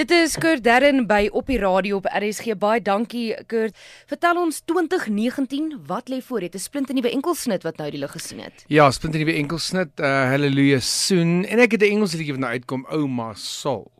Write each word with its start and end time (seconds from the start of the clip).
Dit 0.00 0.14
is 0.16 0.32
Kurt 0.40 0.62
Darren 0.64 1.02
by 1.04 1.26
op 1.36 1.50
die 1.50 1.58
radio 1.60 1.98
op 1.98 2.06
RSG. 2.08 2.54
Baie 2.56 2.80
dankie 2.80 3.34
Kurt. 3.50 3.76
Vertel 4.08 4.38
ons 4.40 4.62
2019, 4.64 5.74
wat 5.90 6.08
lê 6.08 6.22
voor? 6.24 6.46
Is 6.46 6.54
'n 6.54 6.58
splinte 6.58 6.94
nuwe 6.96 7.10
enkelsnit 7.10 7.62
wat 7.62 7.76
nou 7.76 7.90
die 7.90 8.00
lig 8.00 8.10
gesien 8.10 8.40
het. 8.40 8.64
Ja, 8.68 8.90
splinte 8.90 9.18
nuwe 9.18 9.34
enkelsnit. 9.34 9.90
Uh 10.00 10.06
Hallelujah 10.06 10.80
soon. 10.80 11.44
En 11.44 11.58
ek 11.58 11.72
het 11.72 11.82
'n 11.82 11.92
Engelse 11.92 12.16
liedjie 12.16 12.32
wat 12.32 12.40
nou 12.40 12.52
uitkom, 12.52 12.86
Ouma 12.88 13.34
Soul. 13.34 13.92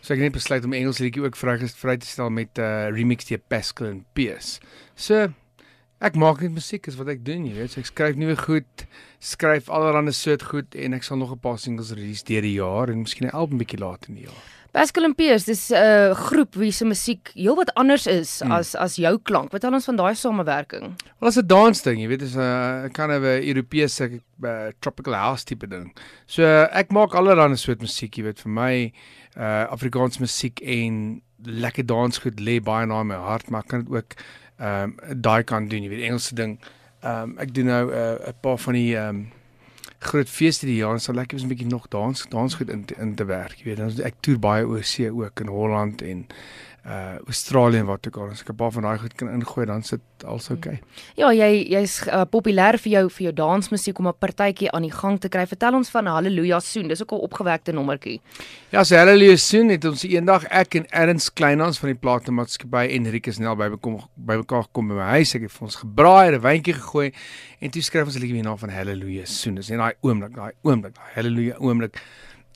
So 0.00 0.14
ek 0.14 0.20
het 0.20 0.32
net 0.32 0.32
besluit 0.32 0.64
om 0.64 0.70
'n 0.70 0.80
Engelse 0.80 1.02
liedjie 1.02 1.22
ook 1.22 1.36
vry 1.36 1.58
vry 1.68 1.96
te 1.96 2.06
stel 2.06 2.30
met 2.30 2.56
'n 2.56 2.60
uh, 2.60 2.88
remix 2.88 3.24
deur 3.24 3.40
Pascal 3.48 3.86
en 3.86 4.04
Piers. 4.12 4.58
So 4.94 5.34
ek 6.00 6.14
maak 6.14 6.40
net 6.40 6.50
musiek 6.50 6.86
is 6.86 6.96
wat 6.96 7.08
ek 7.08 7.24
doen, 7.24 7.46
jy 7.46 7.54
weet. 7.54 7.70
So 7.70 7.80
ek 7.80 7.86
skryf 7.86 8.16
nuwe 8.16 8.36
goed, 8.36 8.86
skryf 9.18 9.68
allerlei 9.68 10.12
soort 10.12 10.42
goed 10.42 10.74
en 10.74 10.94
ek 10.94 11.02
sal 11.02 11.16
nog 11.16 11.32
'n 11.32 11.38
paar 11.38 11.58
singles 11.58 11.92
release 11.92 12.24
deur 12.24 12.40
die 12.40 12.54
jaar 12.54 12.88
en 12.88 13.02
miskien 13.02 13.28
'n 13.28 13.36
album 13.36 13.58
bietjie 13.58 13.78
later 13.78 14.08
in 14.08 14.14
die 14.14 14.24
jaar. 14.24 14.61
Pascal 14.72 15.04
en 15.04 15.12
Piers, 15.12 15.44
dis 15.44 15.68
'n 15.68 15.76
uh, 15.76 16.14
groep 16.16 16.54
wie 16.56 16.72
se 16.72 16.84
musiek 16.88 17.30
heelwat 17.36 17.74
anders 17.76 18.06
is 18.06 18.40
hmm. 18.40 18.52
as 18.56 18.74
as 18.74 18.96
jou 18.96 19.18
klank. 19.22 19.50
Vertel 19.52 19.74
ons 19.76 19.84
van 19.84 19.96
daai 19.96 20.14
samewerking. 20.16 20.94
Wel, 21.20 21.28
as 21.28 21.36
'n 21.36 21.46
dans 21.46 21.82
ding, 21.82 22.00
jy 22.00 22.08
weet, 22.08 22.22
is 22.22 22.36
'n 22.36 22.88
kind 22.96 23.12
of 23.12 23.20
'n 23.20 23.44
Europese 23.44 24.08
uh, 24.42 24.72
tropical 24.80 25.12
house 25.12 25.44
tipe 25.44 25.68
ding. 25.68 25.92
So 26.26 26.42
uh, 26.42 26.72
ek 26.72 26.88
maak 26.90 27.12
allerlei 27.12 27.56
soort 27.56 27.80
musiek, 27.80 28.16
jy 28.16 28.24
weet, 28.24 28.40
vir 28.40 28.50
my 28.50 28.92
uh 29.36 29.68
Afrikaans 29.68 30.18
musiek 30.18 30.60
en 30.60 31.20
lekker 31.44 31.84
dansgoed 31.84 32.40
lê 32.40 32.56
baie 32.60 32.86
na 32.86 33.02
my 33.02 33.14
hart, 33.14 33.50
maar 33.50 33.64
kan 33.64 33.84
dit 33.84 33.92
ook 33.92 34.16
ehm 34.58 34.96
um, 34.96 35.20
daai 35.20 35.42
kan 35.44 35.68
doen, 35.68 35.82
jy 35.82 35.88
weet, 35.88 36.08
Engelse 36.08 36.34
ding. 36.34 36.58
Ehm 37.02 37.36
um, 37.36 37.38
ek 37.38 37.52
doen 37.54 37.66
nou 37.66 37.92
'n 37.92 37.92
uh, 37.92 38.32
paar 38.40 38.56
van 38.58 38.72
die 38.72 38.96
ehm 38.96 39.08
um, 39.08 39.32
groot 40.02 40.28
feeste 40.28 40.66
die 40.66 40.80
jaar, 40.80 41.00
so 41.00 41.14
lekker 41.14 41.38
is 41.38 41.44
'n 41.44 41.48
bietjie 41.52 41.68
nog 41.70 41.88
dans 41.88 42.24
dans 42.28 42.54
goed 42.54 42.70
in 42.70 42.84
in 42.98 43.14
te 43.14 43.24
werk, 43.24 43.56
jy 43.58 43.64
weet. 43.64 43.76
Dan 43.76 44.06
ek 44.06 44.14
toer 44.20 44.38
baie 44.38 44.66
oor 44.66 44.82
see 44.84 45.10
ook 45.10 45.40
in 45.40 45.46
Holland 45.46 46.02
en 46.02 46.26
uh 46.86 47.18
Australië 47.26 47.78
en 47.78 47.86
wat 47.86 48.06
ook 48.06 48.16
al. 48.16 48.30
As 48.30 48.40
ek 48.40 48.48
'n 48.50 48.56
paar 48.56 48.72
van 48.72 48.82
daai 48.82 48.98
goed 48.98 49.14
kan 49.14 49.28
ingooi, 49.28 49.66
dan 49.66 49.82
sit 49.82 50.00
alles 50.24 50.50
oukei. 50.50 50.72
Okay. 50.72 50.82
Ja, 51.14 51.30
jy 51.30 51.66
jy's 51.70 52.06
uh, 52.06 52.24
populêr 52.24 52.78
vir 52.78 52.92
jou 52.92 53.10
vir 53.10 53.22
jou 53.22 53.32
dansmusiek 53.32 53.98
om 53.98 54.08
'n 54.08 54.18
partytjie 54.18 54.70
aan 54.70 54.82
die 54.82 54.90
gang 54.90 55.20
te 55.20 55.28
kry. 55.28 55.46
Vertel 55.46 55.74
ons 55.74 55.90
van 55.90 56.06
Hallelujah 56.06 56.60
Soon. 56.60 56.88
Dis 56.88 57.02
ook 57.02 57.12
'n 57.12 57.22
opgewekte 57.22 57.72
nommertjie. 57.72 58.20
Ja, 58.70 58.84
so 58.84 58.96
Hallelujah 58.96 59.36
Soon 59.36 59.68
het 59.68 59.84
ons 59.84 60.02
eendag 60.02 60.44
ek 60.44 60.74
en 60.74 60.86
Erns 60.90 61.32
Kleinhans 61.32 61.78
van 61.78 61.88
die 61.88 61.98
Platemaatskappy 61.98 62.88
Enrique 62.88 63.32
Snell 63.32 63.56
by 63.56 63.68
bekom 63.68 64.00
by 64.16 64.36
mekaar 64.36 64.62
gekom 64.62 64.88
by 64.88 64.94
my 64.94 65.10
huis. 65.18 65.34
Ek 65.34 65.42
het 65.42 65.52
vir 65.52 65.62
ons 65.62 65.76
gebraai, 65.76 66.32
'n 66.32 66.40
wyntjie 66.40 66.74
gegooi 66.74 67.12
en 67.60 67.70
toe 67.70 67.82
skryf 67.82 68.06
ons 68.06 68.16
'n 68.16 68.20
liedjie 68.20 68.42
hierna 68.42 68.56
van 68.56 68.70
Hallelujah 68.70 69.26
Soon. 69.26 69.54
Dis 69.54 69.68
net 69.68 69.78
daai 69.78 69.94
oomblik, 70.00 70.34
daai 70.34 70.52
oomblik, 70.62 70.94
daai 70.94 71.14
Hallelujah 71.14 71.60
oomblik. 71.60 72.02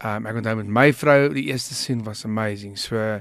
Um, 0.04 0.26
ek 0.28 0.42
onthou 0.42 0.58
met 0.58 0.68
my 0.68 0.90
vrou 0.92 1.30
die 1.32 1.46
eerste 1.48 1.72
sien 1.74 2.02
was 2.04 2.26
amazing. 2.28 2.74
So 2.76 3.20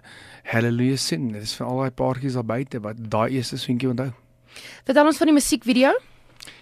hallelujah 0.52 1.00
sien. 1.00 1.30
Dit 1.32 1.48
is 1.48 1.54
vir 1.56 1.70
al 1.70 1.86
daai 1.86 1.96
paartjies 2.02 2.36
daar 2.36 2.48
buite 2.50 2.82
wat 2.84 3.00
daai 3.00 3.38
eerste 3.38 3.60
swinkie 3.62 3.88
onthou. 3.94 4.10
Vertel 4.84 5.08
ons 5.08 5.22
van 5.22 5.32
die 5.32 5.38
musiekvideo. 5.38 5.94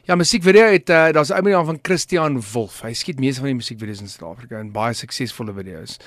Ja, 0.05 0.15
musiekvideo 0.19 0.67
het 0.69 0.91
uh, 0.93 1.09
daar's 1.15 1.33
'n 1.33 1.41
ou 1.41 1.49
naam 1.49 1.65
van 1.65 1.79
Christian 1.81 2.37
Wolf. 2.53 2.81
Hy 2.81 2.93
skiet 2.93 3.19
meeste 3.19 3.41
van 3.41 3.49
die 3.55 3.57
musiekvideo's 3.57 4.01
in 4.01 4.07
Suid-Afrika 4.07 4.59
en 4.59 4.71
baie 4.71 4.93
suksesvolle 4.93 5.53
video's. 5.53 5.97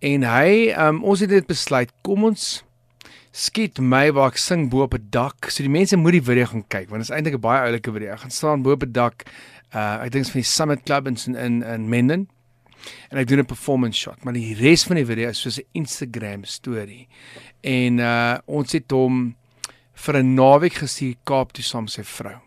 En 0.00 0.26
hy, 0.26 0.74
um, 0.74 1.04
ons 1.04 1.20
het 1.20 1.30
dit 1.30 1.46
besluit, 1.46 1.90
kom 2.02 2.24
ons 2.24 2.64
skiet 3.30 3.78
my 3.78 4.10
waar 4.12 4.32
ek 4.32 4.36
sing 4.36 4.68
bo 4.70 4.82
op 4.82 4.94
'n 4.94 5.06
dak. 5.10 5.50
So 5.50 5.62
die 5.62 5.70
mense 5.70 5.96
moet 5.96 6.12
die 6.12 6.22
video 6.22 6.46
gaan 6.46 6.66
kyk 6.66 6.90
want 6.90 7.06
dit 7.06 7.10
is 7.10 7.14
eintlik 7.14 7.34
'n 7.34 7.40
baie 7.40 7.62
oulike 7.62 7.92
video. 7.92 8.12
Ek 8.12 8.20
gaan 8.26 8.30
staan 8.30 8.62
bo 8.62 8.72
op 8.72 8.82
'n 8.82 8.92
dak. 8.92 9.22
Uh 9.72 10.02
ek 10.02 10.10
dink 10.10 10.24
is 10.24 10.30
van 10.30 10.40
die 10.40 10.50
Summit 10.50 10.82
Club 10.82 11.06
in 11.06 11.16
in 11.36 11.62
in 11.62 11.88
Menden 11.88 12.28
en 13.10 13.18
ek 13.18 13.28
doen 13.28 13.40
'n 13.40 13.46
performance 13.46 13.98
shot, 13.98 14.24
maar 14.24 14.34
die 14.34 14.54
res 14.54 14.84
van 14.84 14.96
die 14.96 15.06
video 15.06 15.28
is 15.28 15.40
soos 15.40 15.58
'n 15.58 15.66
Instagram 15.72 16.44
storie. 16.44 17.08
En 17.62 17.98
uh 17.98 18.38
ons 18.46 18.72
het 18.72 18.90
hom 18.90 19.36
vir 19.94 20.22
'n 20.22 20.34
naweek 20.34 20.74
gestuur 20.74 21.16
Kaap 21.24 21.52
toe 21.52 21.64
saam 21.64 21.88
sy 21.88 22.02
vrou. 22.02 22.40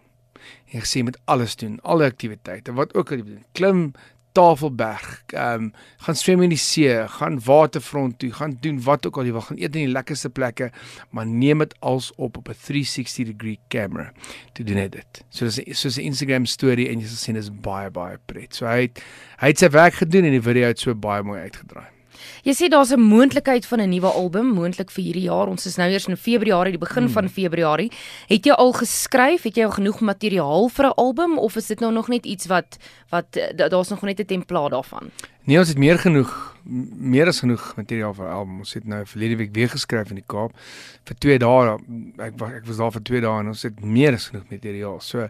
En 0.71 0.81
gesê 0.81 1.03
met 1.03 1.17
alles 1.25 1.55
doen, 1.55 1.79
alle 1.83 2.05
aktiwiteite, 2.05 2.73
wat 2.73 2.95
ook 2.95 3.11
al 3.11 3.17
jy 3.17 3.23
doen. 3.23 3.45
Klim 3.53 3.93
Tafelberg, 4.35 5.23
ehm 5.31 5.67
um, 5.67 5.71
gaan 6.05 6.17
swem 6.19 6.43
in 6.45 6.51
die 6.51 6.59
see, 6.59 6.91
gaan 7.15 7.39
waterfront 7.45 8.19
toe, 8.19 8.31
gaan 8.35 8.57
doen 8.61 8.81
wat 8.83 9.07
ook 9.07 9.17
al 9.17 9.29
jy 9.29 9.33
wil, 9.35 9.45
gaan 9.47 9.61
eet 9.61 9.77
in 9.79 9.87
die 9.87 9.93
lekkerste 9.93 10.29
plekke, 10.29 10.69
maar 11.15 11.25
neem 11.25 11.63
dit 11.63 11.75
als 11.79 12.11
op 12.15 12.37
op 12.37 12.51
'n 12.51 12.59
360 12.67 13.31
degree 13.31 13.59
camera 13.67 14.11
to 14.53 14.63
do 14.63 14.73
dit. 14.73 15.23
So 15.29 15.45
dis 15.45 15.61
so 15.79 15.89
'n 15.89 16.05
Instagram 16.11 16.45
storie 16.45 16.89
en 16.89 16.99
jy 16.99 17.07
sal 17.07 17.17
sien 17.17 17.35
dis 17.35 17.49
baie 17.49 17.89
baie 17.89 18.17
pret. 18.25 18.55
So 18.55 18.65
hy 18.65 18.81
het, 18.81 19.03
hy 19.39 19.47
het 19.47 19.59
sy 19.59 19.69
werk 19.69 19.93
gedoen 19.93 20.25
en 20.25 20.31
die 20.31 20.41
video 20.41 20.67
het 20.67 20.79
so 20.79 20.95
baie 20.95 21.23
mooi 21.23 21.41
uitgedraai. 21.41 21.94
Jy 22.43 22.53
sê 22.53 22.69
daar's 22.69 22.91
'n 22.91 22.99
moontlikheid 22.99 23.65
van 23.65 23.81
'n 23.81 23.89
nuwe 23.89 24.07
album, 24.07 24.47
moontlik 24.53 24.91
vir 24.91 25.03
hierdie 25.03 25.27
jaar. 25.29 25.47
Ons 25.47 25.65
is 25.65 25.77
nou 25.77 25.89
eers 25.89 26.07
in 26.07 26.17
Februarie, 26.17 26.71
die 26.71 26.79
begin 26.87 27.03
hmm. 27.03 27.13
van 27.13 27.29
Februarie. 27.29 27.91
Het 28.27 28.45
jy 28.45 28.51
al 28.51 28.73
geskryf? 28.73 29.43
Het 29.43 29.55
jy 29.55 29.63
al 29.63 29.71
genoeg 29.71 29.99
materiaal 29.99 30.69
vir 30.69 30.85
'n 30.85 30.95
album 30.97 31.37
of 31.37 31.55
is 31.55 31.67
dit 31.67 31.79
nou 31.79 31.91
nog 31.91 32.07
net 32.07 32.25
iets 32.25 32.45
wat 32.45 32.77
wat 33.09 33.37
daar's 33.55 33.89
nog 33.89 34.01
net 34.01 34.19
'n 34.19 34.25
template 34.25 34.69
daarvan? 34.69 35.11
Nee, 35.45 35.59
ons 35.59 35.67
het 35.67 35.77
meer 35.77 35.99
genoeg, 36.01 36.55
meer 36.97 37.27
as 37.27 37.39
genoeg 37.39 37.75
materiaal 37.75 38.13
vir 38.13 38.25
'n 38.25 38.31
album. 38.31 38.57
Ons 38.59 38.73
het 38.73 38.85
nou 38.85 39.05
verlede 39.05 39.35
week 39.35 39.53
weer 39.53 39.69
geskryf 39.69 40.09
in 40.09 40.15
die 40.15 40.27
Kaap 40.27 40.51
vir 41.03 41.15
2 41.17 41.37
dae. 41.37 41.77
Ek 42.17 42.41
ek 42.41 42.65
was 42.65 42.77
daar 42.77 42.91
vir 42.91 43.01
2 43.01 43.21
dae 43.21 43.39
en 43.39 43.47
ons 43.47 43.61
het 43.61 43.83
meer 43.83 44.13
as 44.13 44.27
genoeg 44.27 44.49
materiaal. 44.49 44.99
So 44.99 45.29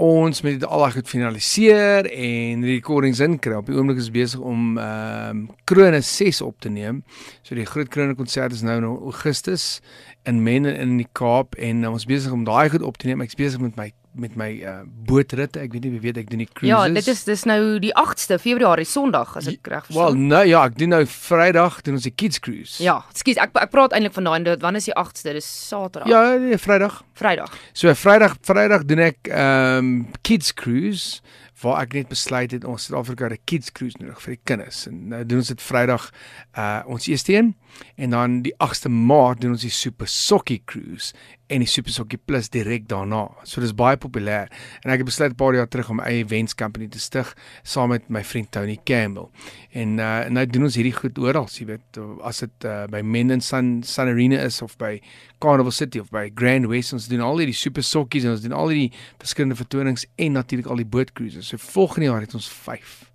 ons 0.00 0.40
met 0.40 0.56
dit 0.56 0.64
al 0.64 0.84
reg 0.86 1.08
finaliseer 1.08 2.06
en 2.08 2.64
recordings 2.64 3.20
inkry. 3.20 3.52
Op 3.58 3.68
die 3.68 3.76
oomblik 3.76 4.00
is 4.00 4.10
besig 4.14 4.40
om 4.40 4.78
ehm 4.80 5.36
um, 5.36 5.42
Krone 5.68 6.00
6 6.00 6.40
op 6.40 6.60
te 6.60 6.72
neem. 6.72 7.02
So 7.42 7.54
die 7.54 7.68
groot 7.68 7.88
Krone 7.92 8.16
konsert 8.16 8.56
is 8.56 8.64
nou 8.64 8.78
in 8.80 8.88
Augustus 8.88 9.80
in 10.24 10.42
Men 10.42 10.64
in 10.64 10.96
die 10.96 11.08
Kaap 11.12 11.54
en 11.54 11.84
ons 11.88 12.08
besig 12.08 12.32
om 12.32 12.44
daai 12.48 12.70
goed 12.72 12.82
op 12.82 12.96
te 12.96 13.06
neem. 13.10 13.20
Ek's 13.20 13.36
besig 13.36 13.60
met 13.60 13.76
my 13.76 13.90
met 14.12 14.34
my 14.36 14.48
uh, 14.66 14.74
bootritte. 15.06 15.60
Ek 15.62 15.72
weet 15.74 15.86
nie 15.86 15.92
wie 15.94 16.02
weet 16.02 16.20
ek 16.22 16.30
doen 16.30 16.42
die 16.42 16.48
cruises. 16.48 16.70
Ja, 16.72 16.80
dit 16.94 17.10
is 17.12 17.22
dis 17.28 17.44
nou 17.48 17.60
die 17.82 17.92
8ste 17.98 18.40
Februarie 18.42 18.86
Sondag 18.88 19.36
as 19.38 19.50
ek 19.50 19.70
reg 19.70 19.86
verstaan. 19.86 20.16
Wel, 20.16 20.30
nou 20.32 20.42
ja, 20.48 20.64
ek 20.66 20.78
doen 20.80 20.94
nou 20.96 21.02
Vrydag 21.10 21.80
doen 21.86 21.98
ons 22.00 22.08
die 22.08 22.14
kids 22.14 22.42
cruise. 22.42 22.80
Ja, 22.82 23.00
ekskuus, 23.14 23.40
ek 23.42 23.54
ek 23.60 23.74
praat 23.74 23.94
eintlik 23.96 24.16
van 24.18 24.30
daai 24.30 24.56
wanneer 24.62 24.82
is 24.82 24.90
die 24.90 24.96
8ste? 24.98 25.36
Dis 25.38 25.50
Saterdag. 25.68 26.10
Ja, 26.10 26.24
nee, 26.42 26.58
Vrydag. 26.58 27.02
Vrydag. 27.20 27.54
So 27.72 27.94
Vrydag 27.94 28.36
Vrydag 28.46 28.88
doen 28.90 29.06
ek 29.10 29.30
ehm 29.30 29.78
um, 29.78 29.94
kids 30.26 30.54
cruise 30.54 31.20
waar 31.60 31.82
ek 31.82 31.94
net 31.98 32.08
besluit 32.08 32.52
het 32.54 32.64
ons 32.64 32.86
Suid-Afrika 32.88 33.28
'n 33.28 33.38
kids 33.44 33.72
cruise 33.72 33.96
nodig 34.00 34.20
vir 34.22 34.34
die 34.34 34.44
kinders 34.44 34.86
en 34.86 35.08
nou 35.08 35.24
doen 35.24 35.38
ons 35.38 35.52
dit 35.52 35.62
Vrydag 35.62 36.10
uh 36.56 36.82
ons 36.86 37.06
eerste 37.06 37.32
een 37.32 37.54
en 37.96 38.10
dan 38.10 38.42
die 38.42 38.54
8ste 38.58 38.88
Maart 38.88 39.40
doen 39.40 39.52
ons 39.52 39.66
die 39.66 39.70
Super 39.70 40.08
Sokkie 40.08 40.62
cruise 40.64 41.12
en 41.50 41.64
die 41.64 41.68
Super 41.68 41.92
Sokkie 41.94 42.18
Plus 42.18 42.48
direk 42.52 42.86
daarna. 42.90 43.24
So 43.48 43.62
dis 43.62 43.74
baie 43.76 43.98
populêr 44.00 44.50
en 44.84 44.92
ek 44.94 45.02
het 45.02 45.08
besluit 45.08 45.32
'n 45.32 45.36
paar 45.36 45.54
jaar 45.54 45.68
terug 45.68 45.90
om 45.90 45.96
my 45.96 46.04
eie 46.04 46.24
events 46.24 46.54
company 46.54 46.88
te 46.88 46.98
stig 46.98 47.34
saam 47.62 47.90
met 47.90 48.08
my 48.08 48.22
vriend 48.24 48.50
Tony 48.50 48.78
Campbell. 48.84 49.28
En 49.72 49.98
uh 49.98 50.28
nou 50.28 50.46
doen 50.46 50.62
ons 50.62 50.74
hierdie 50.74 50.94
goed 50.94 51.18
oral, 51.18 51.48
jy 51.50 51.66
weet, 51.66 51.98
as 52.22 52.38
dit 52.38 52.64
uh, 52.64 52.86
by 52.86 53.00
Menden 53.02 53.40
Sun 53.40 53.82
Sun 53.82 54.08
Arena 54.08 54.40
is 54.44 54.62
of 54.62 54.76
by 54.78 55.00
Carnival 55.38 55.72
City 55.72 55.98
of 55.98 56.10
by 56.10 56.30
Grand 56.34 56.66
West 56.66 56.92
ons 56.92 57.08
doen 57.08 57.20
al 57.20 57.38
hierdie 57.38 57.54
Super 57.54 57.82
Sokkies 57.82 58.24
en 58.24 58.30
ons 58.30 58.40
doen 58.40 58.52
al 58.52 58.68
hierdie 58.68 58.92
verskillende 59.18 59.56
vertonings 59.56 60.06
en 60.16 60.32
natuurlik 60.32 60.66
al 60.66 60.76
die 60.76 60.86
boot 60.86 61.12
cruises. 61.12 61.48
So 61.48 61.56
volgende 61.56 62.10
jaar 62.10 62.20
het 62.20 62.34
ons 62.34 62.48
5 62.48 63.10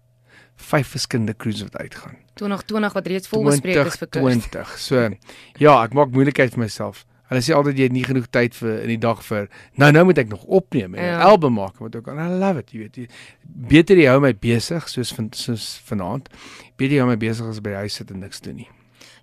vyf 0.55 0.87
verskillende 0.87 1.35
cruises 1.35 1.67
wat 1.67 1.77
uitgaan. 1.77 2.15
2020 2.33 2.93
wat 2.93 3.07
reeds 3.07 3.27
volbespreek 3.27 3.85
is 3.85 3.99
vir 3.99 4.09
20. 4.09 4.77
So 4.79 5.09
ja, 5.59 5.75
ek 5.83 5.93
maak 5.93 6.15
moeilikheid 6.15 6.55
vir 6.55 6.65
myself. 6.65 7.05
Hulle 7.29 7.41
sê 7.41 7.55
altyd 7.57 7.79
jy 7.79 7.89
het 7.89 7.95
nie 7.95 8.05
genoeg 8.05 8.27
tyd 8.29 8.53
vir 8.53 8.83
in 8.83 8.91
die 8.93 9.01
dag 9.01 9.23
vir 9.25 9.47
nou 9.81 9.91
nou 9.91 10.03
moet 10.05 10.21
ek 10.21 10.29
nog 10.29 10.43
opneem 10.45 10.93
en 10.93 11.01
'n 11.01 11.17
ja. 11.17 11.21
album 11.25 11.57
maak 11.57 11.79
wat 11.81 11.95
ook 11.95 12.07
al 12.07 12.19
I 12.21 12.29
love 12.29 12.59
it, 12.59 12.71
jy 12.71 12.79
weet. 12.79 12.95
Jy, 12.95 13.07
beter 13.43 13.97
jy 13.97 14.07
hou 14.07 14.19
my 14.19 14.33
besig 14.33 14.89
soos 14.89 15.13
van 15.13 15.29
soos 15.33 15.81
vanaand. 15.85 16.29
Beter 16.77 16.93
jy 16.93 17.01
hou 17.01 17.09
my 17.09 17.17
besig 17.17 17.45
as 17.49 17.59
by 17.59 17.69
die 17.69 17.83
huis 17.85 17.93
sit 17.93 18.11
en 18.11 18.19
niks 18.19 18.41
doen 18.41 18.55
nie. 18.55 18.69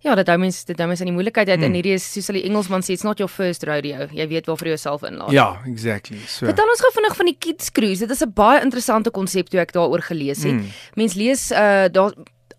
Ja, 0.02 0.16
dat 0.18 0.26
hou 0.26 0.38
mens 0.42 0.64
dit 0.66 0.78
hou 0.78 0.88
mens 0.90 1.00
in 1.00 1.06
die 1.06 1.14
moeilikheid 1.14 1.48
uit 1.48 1.60
hmm. 1.60 1.69
en 1.69 1.76
hierdie 1.78 1.94
is 1.94 2.04
soos 2.10 2.26
hulle 2.32 2.43
Engelsman 2.43 2.82
sê 2.82 2.96
it's 2.96 3.04
not 3.06 3.20
your 3.22 3.31
first 3.31 3.62
rodeo. 3.62 4.08
Jy 4.10 4.26
weet 4.32 4.50
waarvoor 4.50 4.72
jy 4.72 4.75
jouself 4.75 5.04
inlaat. 5.06 5.31
Ja, 5.31 5.62
exactly. 5.70 6.19
So. 6.26 6.49
Vertel 6.50 6.75
ons 6.75 6.82
gou 6.82 6.90
vinnig 6.96 7.14
van 7.20 7.31
die 7.31 7.37
kids 7.38 7.70
cruise. 7.70 8.02
Dit 8.02 8.10
is 8.10 8.22
'n 8.26 8.32
baie 8.34 8.62
interessante 8.62 9.10
konsep 9.10 9.49
toe 9.49 9.60
ek 9.60 9.72
daaroor 9.72 10.02
gelees 10.02 10.43
het. 10.43 10.58
Hmm. 10.58 10.70
Mens 10.99 11.14
lees 11.14 11.50
uh 11.52 11.87
daar 11.87 12.12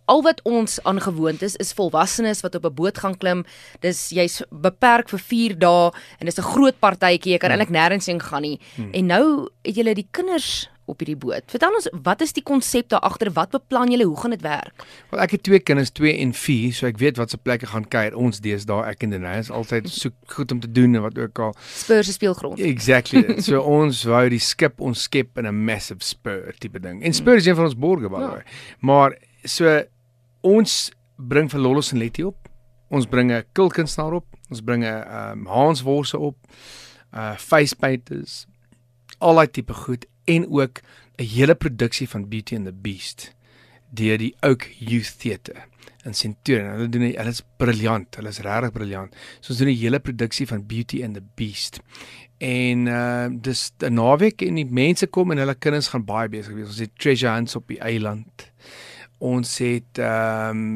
al 0.05 0.21
wat 0.21 0.41
ons 0.43 0.79
aangewoond 0.83 1.41
is 1.41 1.55
is 1.55 1.73
volwassenes 1.73 2.41
wat 2.41 2.55
op 2.55 2.65
'n 2.65 2.73
boot 2.73 2.97
gaan 2.97 3.17
klim. 3.17 3.45
Dis 3.79 4.09
jy's 4.09 4.41
beperk 4.49 5.09
vir 5.09 5.19
4 5.19 5.57
dae 5.59 5.91
en 6.19 6.25
dis 6.25 6.37
'n 6.37 6.51
groot 6.53 6.79
partytjie. 6.79 7.31
Jy 7.33 7.37
kan 7.37 7.51
hmm. 7.51 7.59
eintlik 7.59 7.75
nêrens 7.77 8.05
heen 8.05 8.19
gaan 8.19 8.41
nie. 8.41 8.59
Hmm. 8.75 8.91
En 8.91 9.05
nou 9.05 9.49
het 9.61 9.75
julle 9.75 9.93
die 9.93 10.07
kinders 10.11 10.69
op 10.85 10.99
hierdie 10.99 11.17
boot. 11.19 11.45
Vertel 11.51 11.75
ons, 11.77 11.87
wat 12.03 12.21
is 12.25 12.33
die 12.35 12.43
konsep 12.43 12.89
daar 12.91 13.03
agter? 13.07 13.31
Wat 13.35 13.53
beplan 13.55 13.91
julle? 13.93 14.07
Hoe 14.09 14.19
gaan 14.19 14.35
dit 14.35 14.43
werk? 14.43 14.85
Wel, 15.11 15.21
ek 15.23 15.37
het 15.37 15.43
twee 15.47 15.61
kinders, 15.63 15.93
2 15.95 16.17
en 16.25 16.33
4, 16.35 16.75
so 16.75 16.89
ek 16.89 16.99
weet 17.01 17.19
wat 17.21 17.33
se 17.33 17.39
plekke 17.39 17.69
gaan 17.71 17.87
kuier. 17.87 18.17
Ons 18.19 18.41
deesdae 18.43 18.83
ek 18.91 19.05
en 19.07 19.15
Denise 19.15 19.47
is 19.47 19.51
altyd 19.53 19.89
soek 19.91 20.15
goed 20.35 20.51
om 20.51 20.59
te 20.63 20.71
doen 20.71 20.99
en 20.99 21.05
wat 21.07 21.19
ook 21.19 21.43
al. 21.47 21.55
Spurs 21.71 22.11
se 22.11 22.17
speelgrond. 22.17 22.59
Exactly. 22.59 23.39
so 23.41 23.61
ons 23.79 24.03
wou 24.09 24.23
die 24.33 24.41
skip 24.43 24.81
ons 24.83 25.07
skep 25.07 25.39
in 25.39 25.47
'n 25.47 25.63
massive 25.65 26.03
spur 26.03 26.51
tipe 26.59 26.79
ding. 26.79 27.03
En 27.03 27.13
Spurs 27.13 27.43
is 27.43 27.47
een 27.47 27.59
van 27.59 27.71
ons 27.71 27.79
borge 27.79 28.09
by 28.09 28.19
the 28.19 28.27
ja. 28.27 28.31
way. 28.31 28.43
Maar 28.79 29.17
so 29.43 29.83
ons 30.41 30.91
bring 31.17 31.49
vir 31.51 31.59
Lollos 31.59 31.91
en 31.93 31.99
Letty 31.99 32.23
op. 32.23 32.49
Ons 32.89 33.05
bring 33.05 33.31
'n 33.31 33.43
kulkunsnaar 33.53 34.13
op. 34.13 34.25
Ons 34.49 34.61
bring 34.61 34.83
'n 34.83 35.03
um, 35.07 35.45
Hansworse 35.45 36.17
op. 36.17 36.37
Uh 37.13 37.35
face 37.37 37.75
painters. 37.75 38.47
Al 39.19 39.35
daai 39.35 39.47
tipe 39.47 39.73
goed 39.73 40.05
en 40.25 40.49
ook 40.49 40.81
'n 41.17 41.23
hele 41.23 41.55
produksie 41.55 42.09
van 42.09 42.27
Beauty 42.27 42.55
and 42.55 42.65
the 42.65 42.73
Beast 42.73 43.33
deur 43.93 44.17
die 44.17 44.33
Oak 44.41 44.67
Youth 44.79 45.19
Theatre 45.19 45.67
in 46.03 46.13
Centurion. 46.13 46.71
Hulle 46.73 46.89
doen 46.89 47.05
hulle 47.05 47.31
is 47.31 47.43
briljant. 47.57 48.15
Hulle 48.15 48.29
is 48.33 48.41
regtig 48.43 48.73
briljant. 48.75 49.15
So 49.39 49.53
ons 49.53 49.61
doen 49.61 49.69
'n 49.69 49.77
hele 49.77 49.99
produksie 49.99 50.47
van 50.47 50.65
Beauty 50.65 51.03
and 51.03 51.13
the 51.13 51.23
Beast. 51.35 51.79
En 52.39 52.87
uh 52.87 53.27
dis 53.31 53.71
'n 53.79 53.93
naweek 53.93 54.41
en 54.41 54.55
die 54.55 54.65
mense 54.65 55.07
kom 55.07 55.31
en 55.31 55.37
hulle 55.37 55.55
kinders 55.55 55.87
gaan 55.87 56.05
baie 56.05 56.29
besig 56.29 56.53
wees. 56.53 56.67
Ons 56.67 56.79
het 56.79 56.91
treasure 56.97 57.33
hunts 57.33 57.55
op 57.55 57.67
die 57.67 57.79
eiland. 57.79 58.51
Ons 59.23 59.57
het 59.63 60.01
ehm 60.01 60.57
um, 60.57 60.73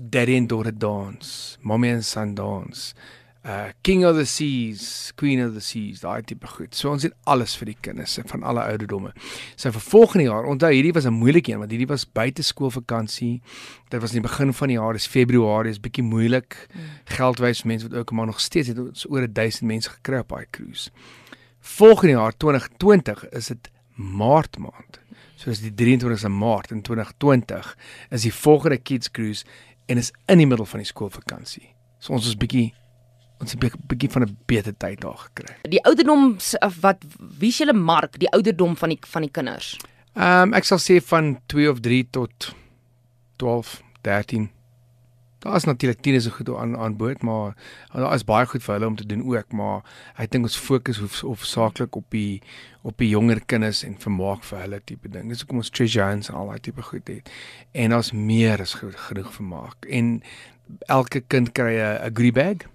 Daddy 0.00 0.36
and 0.38 0.48
Daughter 0.48 0.72
Dance, 0.72 1.58
Mommy 1.60 1.90
and 1.92 2.04
Son 2.04 2.34
Dance 2.34 2.94
uh 3.42 3.72
King 3.82 4.04
of 4.04 4.16
the 4.16 4.26
Seas, 4.26 5.12
Queen 5.16 5.40
of 5.40 5.54
the 5.54 5.60
Seas, 5.60 6.02
daai 6.02 6.22
tipe 6.22 6.46
goed. 6.46 6.74
So 6.76 6.90
ons 6.92 7.06
het 7.06 7.14
alles 7.30 7.54
vir 7.56 7.70
die 7.72 7.76
kinders 7.86 8.18
van 8.28 8.44
alle 8.44 8.66
ouderdomme. 8.68 9.14
So 9.56 9.72
vir 9.72 9.84
volgende 9.84 10.26
jaar, 10.26 10.48
onthou 10.50 10.68
hierdie 10.74 10.92
was 10.92 11.06
'n 11.06 11.16
moeilike 11.16 11.52
een 11.52 11.58
want 11.58 11.70
hierdie 11.70 11.88
was 11.88 12.04
buite 12.04 12.42
skoolvakansie. 12.42 13.40
Dit 13.88 14.00
was 14.00 14.12
in 14.12 14.20
die 14.20 14.28
begin 14.28 14.52
van 14.52 14.68
die 14.68 14.76
jaar, 14.76 14.92
dis 14.92 15.06
Februarie, 15.06 15.70
is 15.70 15.80
bietjie 15.80 16.04
moeilik. 16.04 16.68
Hmm. 16.72 16.82
Geldwys 17.04 17.62
mense 17.62 17.88
wat 17.88 17.98
ook 17.98 18.12
maar 18.12 18.26
nog 18.26 18.40
steeds 18.40 18.68
het 18.68 18.78
ons 18.78 19.06
oor 19.08 19.26
1000 19.32 19.62
mense 19.62 19.90
gekry 19.90 20.18
op 20.18 20.28
daai 20.28 20.46
cruise. 20.50 20.90
Volgende 21.60 22.12
jaar 22.12 22.36
2020 22.36 23.28
is 23.28 23.46
dit 23.46 23.70
Maart 23.94 24.58
maand. 24.58 25.00
So 25.40 25.48
is 25.48 25.62
die 25.64 25.72
23ste 25.72 26.28
Maart 26.28 26.74
in 26.74 26.82
2020 26.84 27.76
is 28.12 28.26
die 28.26 28.32
volgende 28.34 28.76
kids 28.76 29.08
cruise 29.10 29.46
en 29.88 29.96
is 29.96 30.12
in 30.28 30.42
die 30.42 30.46
middel 30.46 30.68
van 30.68 30.82
die 30.82 30.88
skoolvakansie. 30.88 31.70
So 31.98 32.12
ons 32.12 32.28
is 32.28 32.36
bietjie 32.36 32.74
ons 33.40 33.54
'n 33.54 33.70
bietjie 33.88 34.10
van 34.12 34.22
'n 34.22 34.36
beter 34.46 34.76
tyd 34.76 35.00
daar 35.00 35.16
gekry. 35.16 35.56
Die 35.62 35.80
ouderdoms 35.84 36.54
wat 36.80 37.04
wie 37.38 37.52
se 37.52 37.64
hulle 37.64 37.78
mark, 37.78 38.18
die 38.18 38.28
ouderdom 38.28 38.76
van 38.76 38.88
die 38.88 38.98
van 39.00 39.22
die 39.22 39.30
kinders. 39.30 39.76
Ehm 40.14 40.52
um, 40.52 40.54
ek 40.54 40.64
sal 40.64 40.78
sê 40.78 41.00
van 41.00 41.40
2 41.46 41.70
of 41.70 41.80
3 41.80 42.04
tot 42.10 42.54
12, 43.36 43.82
13. 44.02 44.50
Daar 45.40 45.56
is 45.56 45.64
natuurlik 45.64 46.00
tieners 46.04 46.24
so 46.24 46.30
goed 46.36 46.50
aan 46.52 46.76
aan 46.76 46.96
boord, 46.96 47.22
maar 47.22 47.54
daar 47.92 48.14
is 48.14 48.24
baie 48.28 48.46
goed 48.46 48.64
vir 48.64 48.74
hulle 48.74 48.86
om 48.86 48.96
te 48.96 49.06
doen 49.06 49.22
ook, 49.24 49.52
maar 49.56 49.84
ek 50.20 50.34
dink 50.34 50.44
ons 50.44 50.58
fokus 50.60 51.00
hoef 51.00 51.20
hoofsaaklik 51.24 51.96
op 51.96 52.04
die 52.12 52.42
op 52.82 52.96
die 53.00 53.08
jonger 53.08 53.40
kinders 53.44 53.80
en 53.84 53.96
vermaak 54.00 54.44
vir 54.44 54.60
hulle 54.64 54.80
tipe 54.84 55.08
ding. 55.08 55.28
Dis 55.32 55.44
hoekom 55.44 55.62
ons 55.64 55.72
treasure 55.72 56.08
hunts 56.12 56.28
en 56.28 56.36
al 56.40 56.52
daai 56.52 56.60
tipe 56.60 56.84
goed 56.84 57.08
het. 57.08 57.32
En 57.72 57.96
daar's 57.96 58.12
meer 58.12 58.60
as 58.60 58.76
genoeg 58.80 59.32
vermaak. 59.32 59.88
En 59.88 60.20
elke 60.86 61.20
kind 61.20 61.52
kry 61.56 61.80
'n 61.80 62.12
goodie 62.12 62.36
bag 62.36 62.68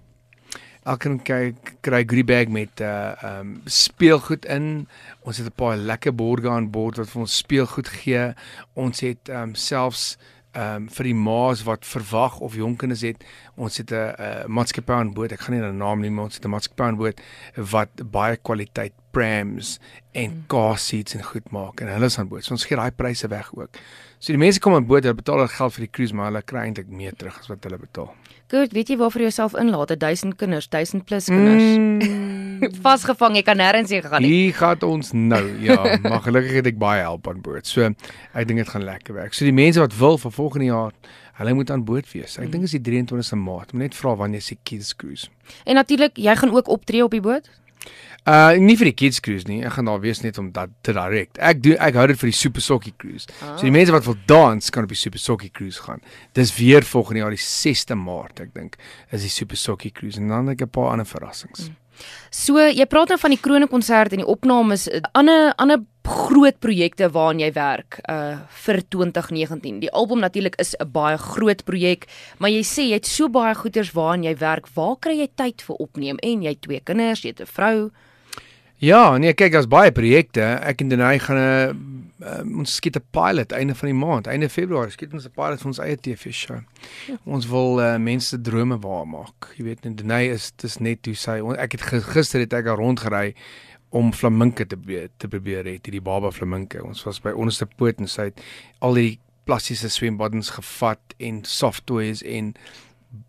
elkeen 0.86 1.18
kry 1.26 1.54
kry 1.82 2.02
goodie 2.06 2.26
bag 2.26 2.50
met 2.54 2.80
uh 2.80 3.14
um 3.26 3.56
speelgoed 3.64 4.46
in. 4.46 4.86
Ons 5.26 5.38
het 5.38 5.46
'n 5.46 5.58
paar 5.58 5.76
lekker 5.76 6.14
borde 6.14 6.50
aan 6.50 6.70
boord 6.70 6.96
wat 6.96 7.10
vir 7.10 7.20
ons 7.20 7.36
speelgoed 7.36 7.88
gee. 7.88 8.34
Ons 8.74 9.00
het 9.00 9.28
um 9.28 9.54
selfs 9.54 10.16
um 10.56 10.88
vir 10.88 11.10
die 11.10 11.14
ma's 11.14 11.62
wat 11.66 11.84
verwag 11.84 12.38
of 12.44 12.56
jonk 12.56 12.80
kinders 12.82 13.04
het, 13.06 13.24
ons 13.56 13.76
het 13.76 13.92
'n 13.92 14.14
uh, 14.18 14.44
maatskappy 14.48 14.92
aan 14.92 15.14
boord. 15.14 15.32
Ek 15.32 15.40
gaan 15.40 15.54
nie 15.54 15.62
'n 15.62 15.78
naam 15.78 16.00
noem, 16.00 16.18
ons 16.18 16.34
het 16.34 16.44
'n 16.44 16.50
maatskappy 16.50 16.82
aan 16.82 16.96
boord 16.96 17.20
wat 17.56 17.90
baie 18.10 18.36
kwaliteit 18.36 18.92
prams 19.10 19.78
en 20.12 20.30
mm. 20.30 20.44
car 20.46 20.78
seats 20.78 21.14
en 21.14 21.22
goed 21.22 21.50
maak 21.50 21.80
en 21.80 21.88
hulle 21.88 22.06
is 22.06 22.18
aan 22.18 22.28
boord. 22.28 22.44
So 22.44 22.54
ons 22.54 22.64
gee 22.64 22.76
daai 22.76 22.90
pryse 22.90 23.28
weg 23.28 23.50
ook. 23.54 23.70
So 24.18 24.32
die 24.32 24.40
mense 24.40 24.60
kom 24.60 24.74
aan 24.74 24.86
boord, 24.86 25.04
hulle 25.04 25.14
betaal 25.14 25.36
hulle 25.36 25.48
geld 25.48 25.74
vir 25.76 25.86
die 25.86 25.92
cruise, 25.92 26.14
maar 26.14 26.30
hulle 26.30 26.42
kry 26.42 26.64
eintlik 26.64 26.88
meer 26.88 27.14
terug 27.16 27.38
as 27.38 27.48
wat 27.48 27.64
hulle 27.64 27.78
betaal. 27.78 28.10
Goed, 28.50 28.72
weet 28.72 28.88
jy 28.88 28.96
waarvoor 28.96 29.20
jy 29.20 29.30
jouself 29.30 29.54
inlaat? 29.54 29.98
1000 29.98 30.36
kinders, 30.36 30.68
1000 30.68 31.04
plus 31.04 31.26
kinders. 31.32 31.76
Mm. 31.76 32.42
Vasgevang, 32.84 33.36
jy 33.36 33.44
kan 33.46 33.60
nêrens 33.60 33.92
heen 33.94 34.02
gegaan 34.02 34.22
nie. 34.22 34.32
Hier 34.32 34.54
gaan 34.54 34.82
ons 34.88 35.12
nou. 35.12 35.44
Ja, 35.62 35.78
maar 36.02 36.24
gelukkig 36.24 36.60
het 36.60 36.72
ek 36.72 36.80
baie 36.80 37.04
help 37.04 37.28
aan 37.28 37.40
boord. 37.44 37.66
So 37.66 37.86
ek 37.86 38.48
dink 38.48 38.64
dit 38.64 38.72
gaan 38.72 38.84
lekker 38.84 39.14
werk. 39.14 39.36
So 39.36 39.44
die 39.44 39.56
mense 39.56 39.80
wat 39.80 39.96
wil 39.96 40.18
vir 40.18 40.34
volgende 40.34 40.72
jaar 40.72 40.92
Hulle 41.36 41.52
moet 41.52 41.70
aan 41.70 41.84
boord 41.84 42.08
wees. 42.14 42.38
Ek 42.38 42.46
mm. 42.46 42.52
dink 42.54 42.64
is 42.64 42.72
die 42.78 42.80
23ste 42.80 43.36
Maart. 43.36 43.74
Moet 43.76 43.90
net 43.90 43.96
vra 43.98 44.14
wanneer 44.16 44.40
se 44.40 44.56
kids 44.64 44.94
cruise. 44.96 45.28
En 45.68 45.76
natuurlik, 45.76 46.16
jy 46.16 46.32
gaan 46.40 46.54
ook 46.54 46.70
optree 46.72 47.04
op 47.04 47.12
die 47.12 47.20
boot? 47.20 47.50
Uh 48.26 48.56
nie 48.58 48.74
vir 48.74 48.88
die 48.88 48.96
kids 48.96 49.20
cruise 49.22 49.46
nie. 49.46 49.60
Ek 49.62 49.76
gaan 49.76 49.86
daar 49.86 50.00
wees 50.02 50.18
net 50.24 50.40
om 50.40 50.48
dat 50.54 50.72
te 50.82 50.94
direk. 50.96 51.36
Ek 51.38 51.60
doen 51.62 51.76
ek 51.78 51.94
hou 52.00 52.06
dit 52.10 52.18
vir 52.18 52.32
die 52.32 52.38
Super 52.38 52.64
Sokkie 52.64 52.94
cruise. 52.98 53.28
Ah. 53.38 53.52
So 53.54 53.68
die 53.68 53.74
mense 53.74 53.94
wat 53.94 54.08
wil 54.08 54.16
dans 54.26 54.72
kan 54.74 54.88
op 54.88 54.90
die 54.90 54.98
Super 54.98 55.22
Sokkie 55.22 55.52
cruise 55.54 55.84
gaan. 55.84 56.02
Dis 56.34 56.50
weer 56.56 56.88
volgende 56.88 57.22
jaar 57.22 57.36
die 57.36 57.44
6de 57.44 57.98
Maart, 58.00 58.42
ek 58.42 58.50
dink, 58.56 58.80
is 59.14 59.28
die 59.28 59.30
Super 59.30 59.60
Sokkie 59.60 59.92
cruise 59.94 60.18
en 60.18 60.32
dan 60.32 60.50
het 60.50 60.56
ek 60.56 60.66
'n 60.66 60.74
paar 60.74 60.96
ander 60.96 61.06
verrassings. 61.06 61.68
Hmm. 61.68 61.76
So 62.30 62.58
jy 62.58 62.86
praat 62.86 63.08
nou 63.08 63.18
van 63.18 63.30
die 63.30 63.40
krone 63.40 63.66
konsert 63.66 64.12
en 64.12 64.18
die 64.18 64.26
opnames, 64.26 64.88
ander 65.12 65.52
ander 65.56 65.84
groot 66.06 66.58
projekte 66.62 67.08
waaraan 67.10 67.40
jy 67.42 67.50
werk 67.56 67.98
uh 68.10 68.38
vir 68.66 68.80
2019. 68.94 69.80
Die 69.82 69.90
album 69.90 70.20
natuurlik 70.20 70.56
is 70.62 70.74
'n 70.78 70.90
baie 70.92 71.18
groot 71.18 71.64
projek, 71.64 72.06
maar 72.38 72.50
jy 72.50 72.62
sê 72.62 72.82
jy 72.88 72.94
het 72.94 73.06
so 73.06 73.28
baie 73.28 73.54
goeders 73.54 73.92
waaraan 73.92 74.24
jy 74.24 74.36
werk. 74.36 74.66
Waar 74.74 74.96
kry 75.00 75.18
jy 75.18 75.28
tyd 75.34 75.62
vir 75.62 75.76
opneem? 75.76 76.16
En 76.22 76.42
jy 76.42 76.48
het 76.48 76.62
twee 76.62 76.80
kinders, 76.80 77.22
jy 77.22 77.28
het 77.30 77.40
'n 77.40 77.46
vrou. 77.46 77.90
Ja, 78.78 79.16
nee, 79.16 79.32
kyk, 79.32 79.54
daar's 79.54 79.68
baie 79.72 79.92
projekte. 79.92 80.44
Ek 80.60 80.82
en 80.84 80.90
Denai 80.92 81.18
gaan 81.18 81.38
'n 81.40 82.02
uh, 82.20 82.58
ons 82.58 82.74
skiet 82.74 82.96
'n 82.96 83.04
pilot 83.10 83.52
einde 83.52 83.74
van 83.74 83.88
die 83.88 83.98
maand, 83.98 84.26
einde 84.26 84.48
Februarie, 84.48 84.92
skiet 84.92 85.12
ons 85.12 85.24
'n 85.24 85.32
pilot 85.32 85.60
vir 85.60 85.66
ons 85.66 85.78
eie 85.78 85.96
TV 85.96 86.32
show. 86.32 86.60
Ja. 87.06 87.16
Ons 87.24 87.46
wil 87.46 87.80
uh, 87.80 87.96
mense 87.96 88.40
drome 88.40 88.78
waarmaak. 88.78 89.54
Jy 89.56 89.64
weet, 89.64 89.82
Denai 89.82 90.28
is 90.30 90.52
dis 90.56 90.78
net 90.78 91.06
hoe 91.06 91.14
sy 91.14 91.40
ek 91.56 91.72
het 91.72 91.82
gister 92.04 92.40
het 92.40 92.52
ek 92.52 92.66
al 92.66 92.76
rondgery 92.76 93.34
om 93.90 94.12
flaminke 94.12 94.66
te 94.66 94.76
be, 94.76 95.08
te 95.16 95.28
probeer 95.28 95.64
het, 95.64 95.86
hierdie 95.86 96.02
baba 96.02 96.30
flaminke. 96.30 96.84
Ons 96.84 97.04
was 97.04 97.20
by 97.20 97.30
onderste 97.30 97.66
poot 97.66 97.98
en 97.98 98.08
sy 98.08 98.28
het 98.30 98.40
al 98.80 98.94
die 98.94 99.18
plastiese 99.44 99.88
swembaddens 99.88 100.50
gevat 100.50 101.14
en 101.18 101.44
soft 101.44 101.86
toys 101.86 102.22
en 102.22 102.54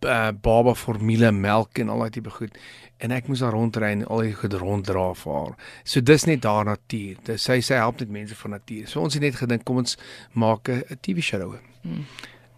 uh, 0.06 0.31
baba 0.31 0.74
formule 0.75 1.31
melk 1.31 1.80
en 1.81 1.89
al 1.89 2.00
daai 2.06 2.13
tipe 2.18 2.30
goed 2.30 2.57
en 3.04 3.13
ek 3.13 3.28
moes 3.30 3.44
daar 3.44 3.54
rondry 3.54 3.92
en 3.94 4.06
al 4.10 4.24
die 4.25 4.34
goed 4.34 4.56
ronddra 4.57 5.12
vir 5.18 5.34
haar. 5.34 5.54
So 5.86 6.01
dis 6.01 6.25
net 6.25 6.42
daar 6.45 6.66
natuur. 6.66 7.19
Dis 7.28 7.45
sy 7.45 7.60
sy 7.62 7.78
help 7.78 8.01
net 8.01 8.13
mense 8.13 8.38
van 8.39 8.56
natuur. 8.57 8.88
So 8.89 9.04
ons 9.06 9.18
het 9.18 9.24
net 9.24 9.38
gedink 9.38 9.66
kom 9.68 9.84
ons 9.84 9.98
maak 10.34 10.69
'n 10.69 10.98
TV 11.01 11.22
show. 11.22 11.56
Hmm. 11.84 12.06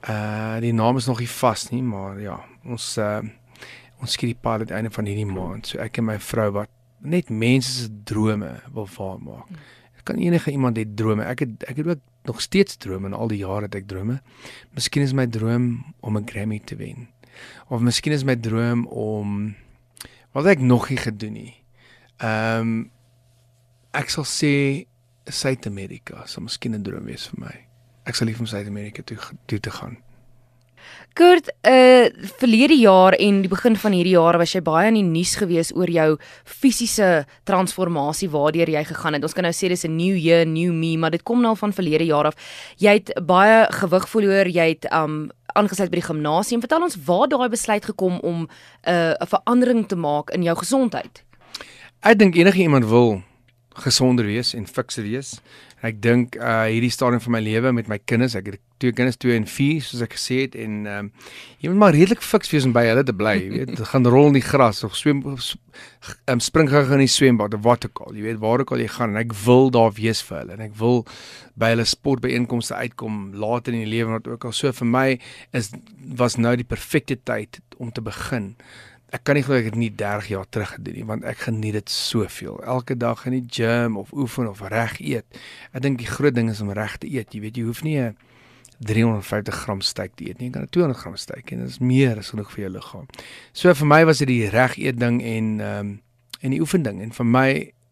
Uh 0.08 0.60
die 0.60 0.74
naam 0.74 0.98
is 0.98 1.08
nog 1.08 1.20
nie 1.20 1.28
vas 1.28 1.70
nie, 1.72 1.82
maar 1.84 2.20
ja, 2.20 2.40
ons 2.66 2.98
uh 2.98 3.22
ons 4.00 4.12
skiet 4.12 4.32
die 4.32 4.42
pad 4.42 4.62
aan 4.62 4.78
einde 4.78 4.90
van 4.90 5.06
hierdie 5.06 5.28
maand. 5.28 5.68
So 5.68 5.80
ek 5.80 5.98
en 5.98 6.06
my 6.06 6.20
vrou 6.20 6.52
wat 6.52 6.70
net 7.02 7.30
mense 7.30 7.72
se 7.72 7.90
drome 8.04 8.62
wil 8.74 8.88
waar 8.98 9.20
maak. 9.20 9.48
Hmm. 9.48 9.58
Kan 10.10 10.18
enige 10.18 10.52
iemand 10.52 10.78
hê 10.78 10.86
drome? 10.96 11.24
Ek 11.24 11.40
het 11.40 11.64
ek 11.70 11.76
het 11.78 11.88
ook 11.88 12.00
nog 12.26 12.42
steeds 12.42 12.78
drome 12.78 13.08
en 13.08 13.14
al 13.14 13.28
die 13.28 13.44
jare 13.44 13.68
het 13.68 13.76
ek 13.76 13.88
drome. 13.88 14.22
Miskien 14.74 15.04
is 15.06 15.14
my 15.14 15.28
droom 15.28 15.86
om 16.00 16.18
'n 16.18 16.26
Grammy 16.26 16.60
te 16.66 16.76
wen. 16.76 17.08
Of 17.70 17.82
miskien 17.82 18.14
is 18.14 18.24
my 18.24 18.36
droom 18.36 18.88
om 18.88 19.56
wat 20.34 20.46
ek 20.46 20.60
nog 20.60 20.90
nie 20.90 20.98
gedoen 20.98 21.34
nie. 21.34 21.54
Ehm 22.20 22.60
um, 22.60 22.92
ek 23.94 24.12
sal 24.14 24.26
sê 24.28 24.86
Suid-Amerika 25.30 26.26
sal 26.30 26.44
miskien 26.46 26.76
'n 26.76 26.84
droom 26.84 27.06
wees 27.06 27.28
vir 27.28 27.40
my. 27.40 27.56
Ek 28.06 28.16
sal 28.16 28.28
lief 28.28 28.40
om 28.40 28.46
Suid-Amerika 28.46 29.02
toe 29.02 29.18
toe 29.46 29.60
te 29.60 29.72
gaan. 29.72 29.98
Kurt, 31.14 31.50
uh 31.68 32.08
verlede 32.40 32.78
jaar 32.80 33.14
en 33.14 33.42
die 33.44 33.50
begin 33.52 33.76
van 33.76 33.92
hierdie 33.92 34.16
jaar 34.16 34.38
was 34.40 34.54
jy 34.56 34.62
baie 34.64 34.88
in 34.88 34.98
die 35.00 35.04
nuus 35.04 35.36
gewees 35.36 35.72
oor 35.76 35.90
jou 35.92 36.18
fisiese 36.46 37.26
transformasie 37.50 38.30
waardeur 38.30 38.70
jy 38.70 38.84
gegaan 38.88 39.18
het. 39.18 39.24
Ons 39.24 39.36
kan 39.36 39.44
nou 39.44 39.54
sê 39.54 39.68
dis 39.68 39.86
'n 39.86 39.96
new 39.98 40.16
year, 40.16 40.46
new 40.46 40.72
me, 40.72 40.98
maar 40.98 41.12
dit 41.12 41.24
kom 41.24 41.42
nou 41.42 41.56
van 41.56 41.74
verlede 41.74 42.06
jaar 42.06 42.26
af. 42.26 42.36
Jy 42.78 42.94
het 42.94 43.12
baie 43.26 43.68
gewig 43.72 44.10
verloor, 44.10 44.48
jy 44.48 44.68
het 44.70 44.86
um 44.94 45.32
aangesluit 45.60 45.92
by 45.92 46.00
die 46.00 46.08
gimnasium. 46.08 46.64
Vertel 46.64 46.86
ons 46.88 46.98
waar 47.06 47.28
daai 47.32 47.50
besluit 47.52 47.86
gekom 47.86 48.20
om 48.20 48.46
'n 48.46 48.50
uh, 48.90 49.14
'n 49.20 49.32
verandering 49.36 49.88
te 49.88 49.96
maak 49.96 50.32
in 50.36 50.44
jou 50.44 50.56
gesondheid. 50.58 51.24
Ek 52.00 52.20
dink 52.20 52.36
enige 52.36 52.64
iemand 52.64 52.86
wil 52.86 53.22
gesonder 53.82 54.28
wees 54.28 54.54
en 54.58 54.68
fikser 54.68 55.04
wees. 55.08 55.38
Ek 55.86 56.02
dink 56.04 56.36
uh 56.40 56.66
hierdie 56.68 56.92
stadium 56.92 57.22
van 57.24 57.38
my 57.38 57.44
lewe 57.44 57.72
met 57.76 57.88
my 57.92 58.00
kinders, 58.04 58.36
ek 58.36 58.52
het 58.52 58.64
twee 58.80 58.96
kinders 58.96 59.20
2 59.20 59.36
en 59.36 59.46
4 59.48 59.84
soos 59.84 60.04
ek 60.06 60.16
gesê 60.16 60.38
het 60.46 60.56
en 60.60 60.76
ehm 60.88 61.08
um, 61.08 61.12
jy 61.60 61.72
moet 61.72 61.80
maar 61.82 61.96
redelik 61.96 62.22
fiks 62.24 62.52
wees 62.54 62.64
om 62.68 62.72
by 62.76 62.86
hulle 62.88 63.04
te 63.04 63.16
bly, 63.16 63.34
jy 63.36 63.50
weet, 63.52 63.82
gaan 63.92 64.08
rol 64.08 64.30
in 64.32 64.38
die 64.40 64.46
gras 64.46 64.84
of 64.88 64.96
swem 64.96 65.20
ehm 65.26 66.36
um, 66.36 66.44
spring 66.44 66.72
gou 66.72 66.84
in 66.96 67.04
die 67.04 67.12
swembad 67.12 67.56
of 67.58 67.66
wat 67.68 67.88
ook 67.90 68.04
al, 68.06 68.16
jy 68.16 68.30
weet 68.30 68.42
waar 68.44 68.64
ook 68.64 68.72
al 68.76 68.84
jy 68.84 68.90
gaan 68.96 69.16
en 69.16 69.22
ek 69.24 69.36
wil 69.44 69.72
daar 69.76 69.92
wees 70.00 70.24
vir 70.28 70.42
hulle 70.42 70.56
en 70.56 70.66
ek 70.70 70.78
wil 70.80 71.04
by 71.60 71.74
hulle 71.74 71.88
sportbyeenkomste 71.92 72.76
uitkom 72.80 73.20
later 73.36 73.76
in 73.76 73.84
die 73.84 73.94
lewe 73.98 74.16
wat 74.16 74.32
ook 74.32 74.48
al 74.48 74.56
so 74.56 74.72
vir 74.80 74.92
my 74.96 75.08
is 75.52 75.74
was 76.20 76.40
nou 76.40 76.56
die 76.60 76.68
perfekte 76.68 77.20
tyd 77.20 77.60
om 77.78 77.92
te 77.92 78.04
begin 78.04 78.54
ek 79.10 79.24
kan 79.26 79.36
nie 79.36 79.44
glo 79.44 79.58
ek 79.58 79.72
het 79.72 79.78
nie 79.80 79.90
30 79.90 80.28
jaar 80.30 80.48
terug 80.50 80.76
gedoen 80.78 80.96
nie 81.00 81.06
want 81.06 81.24
ek 81.28 81.46
geniet 81.48 81.78
dit 81.80 81.90
soveel. 81.90 82.60
Elke 82.64 82.98
dag 82.98 83.26
in 83.26 83.40
die 83.40 83.46
gym 83.60 83.98
of 83.98 84.14
oefen 84.14 84.50
of 84.50 84.62
reg 84.62 85.00
eet. 85.02 85.40
Ek 85.74 85.82
dink 85.82 85.98
die 85.98 86.10
groot 86.10 86.36
ding 86.36 86.50
is 86.50 86.62
om 86.62 86.72
reg 86.72 86.98
te 87.02 87.10
eet. 87.10 87.34
Jy 87.34 87.42
weet 87.42 87.58
jy 87.58 87.64
hoef 87.70 87.84
nie 87.84 87.98
'n 87.98 88.18
350 88.80 89.56
gram 89.56 89.82
steak 89.82 90.16
te 90.16 90.30
eet 90.30 90.40
nie, 90.40 90.48
jy 90.48 90.54
kan 90.54 90.70
200 90.70 90.98
gram 90.98 91.16
steak 91.20 91.52
en 91.52 91.60
dit 91.60 91.68
is 91.68 91.80
meer 91.80 92.18
as 92.18 92.30
genoeg 92.32 92.52
vir 92.52 92.64
jou 92.64 92.72
liggaam. 92.78 93.08
So 93.54 93.74
vir 93.74 93.88
my 93.88 94.06
was 94.06 94.22
dit 94.24 94.28
die 94.28 94.50
reg 94.50 94.78
eet 94.78 95.00
ding 95.00 95.22
en 95.22 95.60
ehm 95.60 95.80
um, 95.80 96.02
en 96.40 96.54
die 96.56 96.62
oefen 96.64 96.86
ding 96.86 97.02
en 97.04 97.12
vir 97.12 97.26
my 97.26 97.50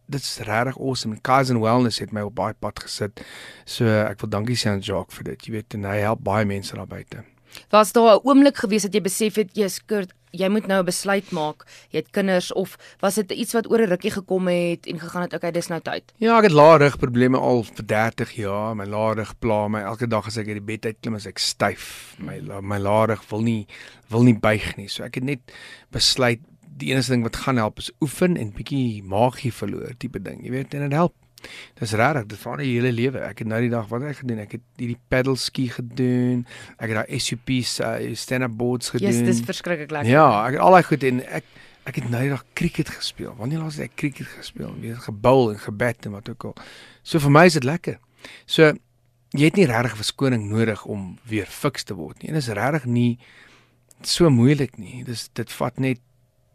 dit 0.07 0.21
is 0.21 0.38
regtig 0.47 0.77
awesome. 0.79 1.17
Cousin 1.21 1.59
Wellness 1.59 2.00
het 2.00 2.13
my 2.15 2.24
op 2.24 2.36
baie 2.36 2.53
pad 2.53 2.79
gesit. 2.79 3.19
So 3.65 3.86
ek 3.86 4.21
wil 4.24 4.31
dankie 4.31 4.55
sê 4.55 4.71
aan 4.71 4.79
Jacques 4.79 5.17
vir 5.17 5.33
dit. 5.33 5.47
Jy 5.47 5.51
weet 5.57 5.75
en 5.75 5.83
hy 5.89 5.97
help 6.05 6.24
baie 6.24 6.45
mense 6.47 6.75
daar 6.75 6.88
buite. 6.88 7.25
Was 7.71 7.91
daar 7.91 8.15
'n 8.15 8.24
oomblik 8.24 8.57
gewees 8.57 8.83
dat 8.83 8.93
jy 8.93 9.01
besef 9.01 9.36
het 9.36 9.51
jy 9.53 9.67
skurt 9.67 10.13
jy 10.31 10.50
moet 10.50 10.67
nou 10.67 10.81
'n 10.81 10.86
besluit 10.86 11.31
maak. 11.31 11.65
Jy 11.89 12.00
het 12.00 12.12
kinders 12.12 12.51
of 12.53 12.77
was 13.00 13.15
dit 13.15 13.31
iets 13.31 13.53
wat 13.53 13.69
oor 13.72 13.81
'n 13.81 13.89
rukkie 13.89 14.12
gekom 14.12 14.48
het 14.48 14.88
en 14.88 15.00
gegaan 15.00 15.22
het 15.22 15.34
okay, 15.34 15.51
dis 15.51 15.67
nou 15.67 15.81
tyd. 15.81 16.13
Ja, 16.17 16.38
ek 16.38 16.43
het 16.43 16.51
lae 16.51 16.77
rug 16.77 16.98
probleme 16.98 17.38
al 17.38 17.63
vir 17.63 17.86
30 17.86 18.31
jaar. 18.31 18.75
My 18.75 18.86
lae 18.86 19.15
rug 19.15 19.39
pla 19.39 19.67
my 19.67 19.81
elke 19.81 20.07
dag 20.07 20.27
as 20.27 20.38
ek 20.38 20.48
uit 20.48 20.65
die 20.65 20.77
bed 20.77 20.86
uitklim 20.86 21.15
as 21.15 21.25
ek 21.25 21.39
styf. 21.39 22.15
My 22.19 22.39
my 22.62 22.77
lae 22.77 23.05
rug 23.07 23.24
wil 23.29 23.41
nie 23.41 23.67
wil 24.10 24.24
nie 24.24 24.39
buig 24.39 24.77
nie. 24.77 24.88
So 24.88 25.03
ek 25.03 25.15
het 25.15 25.24
net 25.24 25.39
besluit 25.91 26.39
die 26.77 26.91
enigste 26.91 27.12
ding 27.15 27.24
wat 27.24 27.36
gaan 27.36 27.57
help 27.57 27.77
is 27.77 27.91
oefen 28.01 28.38
en 28.38 28.53
bietjie 28.53 29.03
magie 29.03 29.53
verloor 29.53 29.96
tipe 29.98 30.22
ding. 30.22 30.43
Jy 30.43 30.51
weet, 30.51 30.74
en 30.74 30.81
dit 30.81 30.91
help. 30.91 31.15
Dis 31.77 31.94
regtig, 31.98 32.25
dit 32.32 32.41
vaar 32.41 32.62
die 32.63 32.72
hele 32.72 32.91
lewe. 32.91 33.22
Ek 33.27 33.44
het 33.44 33.50
nou 33.50 33.60
die 33.62 33.72
dag 33.72 33.88
wat 33.91 34.06
ek 34.10 34.22
gedoen, 34.22 34.41
ek 34.44 34.58
het 34.58 34.65
hierdie 34.82 34.98
paddle 35.12 35.38
ski 35.39 35.67
gedoen. 35.74 36.44
Ek 36.77 36.91
het 36.91 36.98
daai 37.01 37.22
SUP's 37.22 37.77
uh, 37.86 37.94
stand-up 38.17 38.58
boards 38.58 38.91
gedoen. 38.94 39.12
Ja, 39.12 39.22
yes, 39.22 39.38
dis 39.38 39.46
verskriklik 39.48 39.94
lekker. 39.94 40.12
Ja, 40.12 40.27
ek 40.48 40.58
het 40.58 40.65
al 40.65 40.77
daai 40.77 40.88
goed 40.89 41.08
en 41.08 41.24
ek 41.27 41.56
ek 41.88 42.01
het 42.01 42.10
nou 42.12 42.20
die 42.20 42.34
dag 42.34 42.44
cricket 42.60 42.89
gespeel. 42.91 43.32
Wanneer 43.38 43.62
laas 43.63 43.77
het 43.79 43.88
ek 43.88 43.96
cricket 43.96 44.27
gespeel? 44.27 44.74
Weer 44.82 44.98
gebul 45.00 45.53
en 45.53 45.62
gebed 45.63 46.10
en 46.10 46.17
wat 46.17 46.27
ook 46.34 46.50
al. 46.50 46.58
So 47.00 47.24
vir 47.24 47.32
my 47.32 47.46
is 47.48 47.56
dit 47.56 47.67
lekker. 47.67 47.96
So 48.44 48.74
jy 49.32 49.48
het 49.48 49.60
nie 49.60 49.67
regtig 49.70 49.96
verskoning 50.01 50.50
nodig 50.51 50.84
om 50.89 51.13
weer 51.29 51.48
fiks 51.48 51.88
te 51.88 51.96
word 51.96 52.20
nie. 52.20 52.34
En 52.34 52.39
dit 52.39 52.44
is 52.44 52.51
regtig 52.60 52.89
nie 52.91 53.12
so 54.03 54.29
moeilik 54.29 54.75
nie. 54.77 55.06
Dis 55.08 55.29
dit 55.38 55.56
vat 55.62 55.79
net 55.79 56.03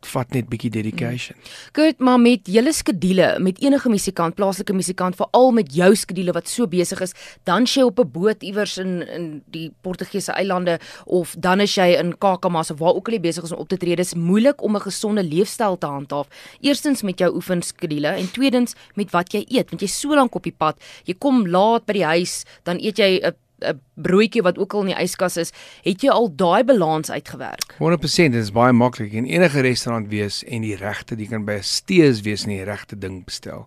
vat 0.06 0.34
net 0.34 0.48
bietjie 0.48 0.70
dedication. 0.70 1.36
Goed, 1.76 1.98
maar 1.98 2.20
met 2.20 2.48
julle 2.50 2.72
skedules, 2.72 3.38
met 3.38 3.60
enige 3.62 3.88
musikant, 3.88 4.34
plaaslike 4.34 4.74
musikant, 4.74 5.16
veral 5.16 5.52
met 5.52 5.72
jou 5.74 5.94
skedules 5.96 6.34
wat 6.34 6.48
so 6.48 6.66
besig 6.66 7.00
is, 7.00 7.14
dan 7.44 7.64
jy 7.64 7.82
op 7.82 7.98
'n 7.98 8.10
boot 8.10 8.42
iewers 8.42 8.78
in 8.78 9.02
in 9.08 9.42
die 9.50 9.70
Portugese 9.82 10.32
eilande 10.32 10.78
of 11.06 11.34
dan 11.38 11.60
is 11.60 11.74
jy 11.74 11.96
in 11.98 12.18
Kakamas 12.18 12.70
of 12.70 12.78
waar 12.78 12.94
ook 12.94 13.08
al 13.08 13.14
jy 13.14 13.20
besig 13.20 13.44
is 13.44 13.52
om 13.52 13.58
op 13.58 13.68
te 13.68 13.76
tree. 13.76 13.96
Dis 13.96 14.14
moeilik 14.14 14.62
om 14.62 14.76
'n 14.76 14.80
gesonde 14.80 15.22
leefstyl 15.22 15.78
te 15.78 15.86
handhaaf. 15.86 16.28
Eerstens 16.60 17.02
met 17.02 17.18
jou 17.18 17.34
oefenskedules 17.34 18.18
en 18.20 18.30
tweedens 18.30 18.74
met 18.94 19.10
wat 19.10 19.32
jy 19.32 19.44
eet, 19.48 19.70
want 19.70 19.80
jy's 19.80 20.00
so 20.00 20.14
lank 20.14 20.34
op 20.34 20.42
die 20.42 20.54
pad. 20.56 20.76
Jy 21.04 21.14
kom 21.18 21.46
laat 21.46 21.86
by 21.86 21.92
die 21.92 22.04
huis, 22.04 22.44
dan 22.62 22.78
eet 22.80 22.98
jy 22.98 23.20
'n 23.22 23.34
'n 23.62 23.80
broodjie 23.94 24.42
wat 24.42 24.58
ook 24.58 24.74
al 24.74 24.80
in 24.80 24.94
die 24.94 25.02
yskas 25.02 25.36
is, 25.36 25.52
het 25.82 26.02
jy 26.02 26.10
al 26.10 26.28
daai 26.36 26.64
balans 26.64 27.10
uitgewerk? 27.10 27.74
100% 27.78 28.32
dit 28.32 28.42
is 28.42 28.52
baie 28.52 28.72
maklik 28.72 29.12
en 29.12 29.26
enige 29.26 29.60
restaurant 29.60 30.08
wees 30.08 30.44
en 30.44 30.62
die 30.62 30.76
regte, 30.76 31.16
jy 31.16 31.26
kan 31.26 31.44
by 31.44 31.58
'n 31.60 31.62
stees 31.62 32.20
wees 32.20 32.44
en 32.44 32.56
die 32.56 32.64
regte 32.64 32.98
ding 32.98 33.24
bestel. 33.24 33.66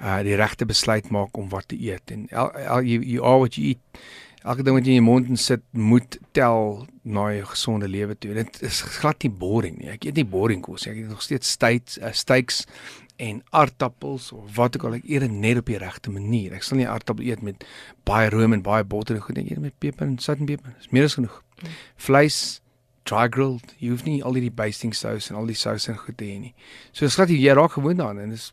Uh 0.00 0.22
die 0.22 0.34
regte 0.34 0.66
besluit 0.66 1.10
maak 1.10 1.36
om 1.36 1.48
wat 1.48 1.68
te 1.68 1.76
eet 1.78 2.10
en 2.10 2.26
el, 2.30 2.50
el, 2.50 2.82
you, 2.82 3.00
you 3.02 3.24
are 3.24 3.38
what 3.38 3.54
you 3.54 3.66
eat. 3.66 3.78
Elke 4.44 4.62
ding 4.62 4.76
wat 4.76 4.84
jy 4.84 4.98
in 4.98 5.00
jou 5.00 5.06
mond 5.06 5.28
insit 5.32 5.62
moet 5.72 6.18
tel 6.36 6.84
na 7.02 7.30
jou 7.32 7.46
gesonde 7.48 7.88
lewe 7.88 8.12
toe. 8.18 8.34
Dit 8.36 8.58
is 8.60 8.82
glad 8.98 9.22
nie 9.24 9.30
boring 9.32 9.78
nie. 9.78 9.88
Ek 9.94 10.04
eet 10.04 10.18
nie 10.20 10.26
boring 10.28 10.60
kos 10.60 10.84
nie. 10.84 10.92
Ek 10.92 10.98
eet 11.00 11.08
nog 11.14 11.22
steeds 11.24 11.54
steaks, 11.56 11.96
uh, 12.02 12.12
steaks 12.12 12.66
en 13.16 13.42
aardappels 13.50 14.32
of 14.32 14.56
wat 14.56 14.76
ook 14.76 14.84
al 14.88 14.96
ek 14.98 15.06
eet 15.06 15.24
dit 15.26 15.30
net 15.30 15.60
op 15.60 15.70
die 15.70 15.78
regte 15.78 16.10
manier. 16.10 16.54
Ek 16.56 16.66
sal 16.66 16.80
nie 16.80 16.88
aardappel 16.88 17.24
eet 17.26 17.42
met 17.46 17.64
baie 18.08 18.28
room 18.32 18.56
en 18.56 18.62
baie 18.64 18.84
botter 18.84 19.18
en 19.18 19.22
goed. 19.22 19.38
Ek 19.38 19.52
eet 19.54 19.62
met 19.62 19.76
peper 19.78 20.06
en 20.06 20.18
sout 20.18 20.42
en 20.42 20.50
peper. 20.50 20.74
Dis 20.78 20.90
meer 20.94 21.06
as 21.08 21.18
genoeg. 21.18 21.36
Mm. 21.60 21.76
Vleis 22.08 22.38
dry 23.08 23.26
grilled. 23.30 23.74
Jy 23.78 23.92
hoef 23.92 24.06
nie 24.08 24.18
al 24.24 24.38
die 24.40 24.50
basting 24.50 24.94
sous 24.96 25.30
en 25.30 25.38
al 25.38 25.50
die 25.50 25.58
sous 25.58 25.88
en 25.92 26.00
goed 26.00 26.18
te 26.18 26.26
hê 26.26 26.40
nie. 26.40 26.54
So 26.92 27.08
skat 27.12 27.30
jy 27.30 27.54
raak 27.54 27.76
gewoond 27.78 28.02
daaraan 28.02 28.24
en 28.26 28.34
dis 28.34 28.50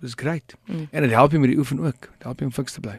dis 0.00 0.16
great. 0.16 0.56
Mm. 0.66 0.88
En 0.90 1.06
dit 1.06 1.12
help 1.12 1.36
jy 1.36 1.42
met 1.42 1.52
die 1.52 1.60
oefen 1.60 1.84
ook. 1.84 2.08
Dit 2.08 2.26
help 2.28 2.40
jy 2.40 2.48
om 2.48 2.56
fiks 2.56 2.78
te 2.78 2.82
bly. 2.84 2.98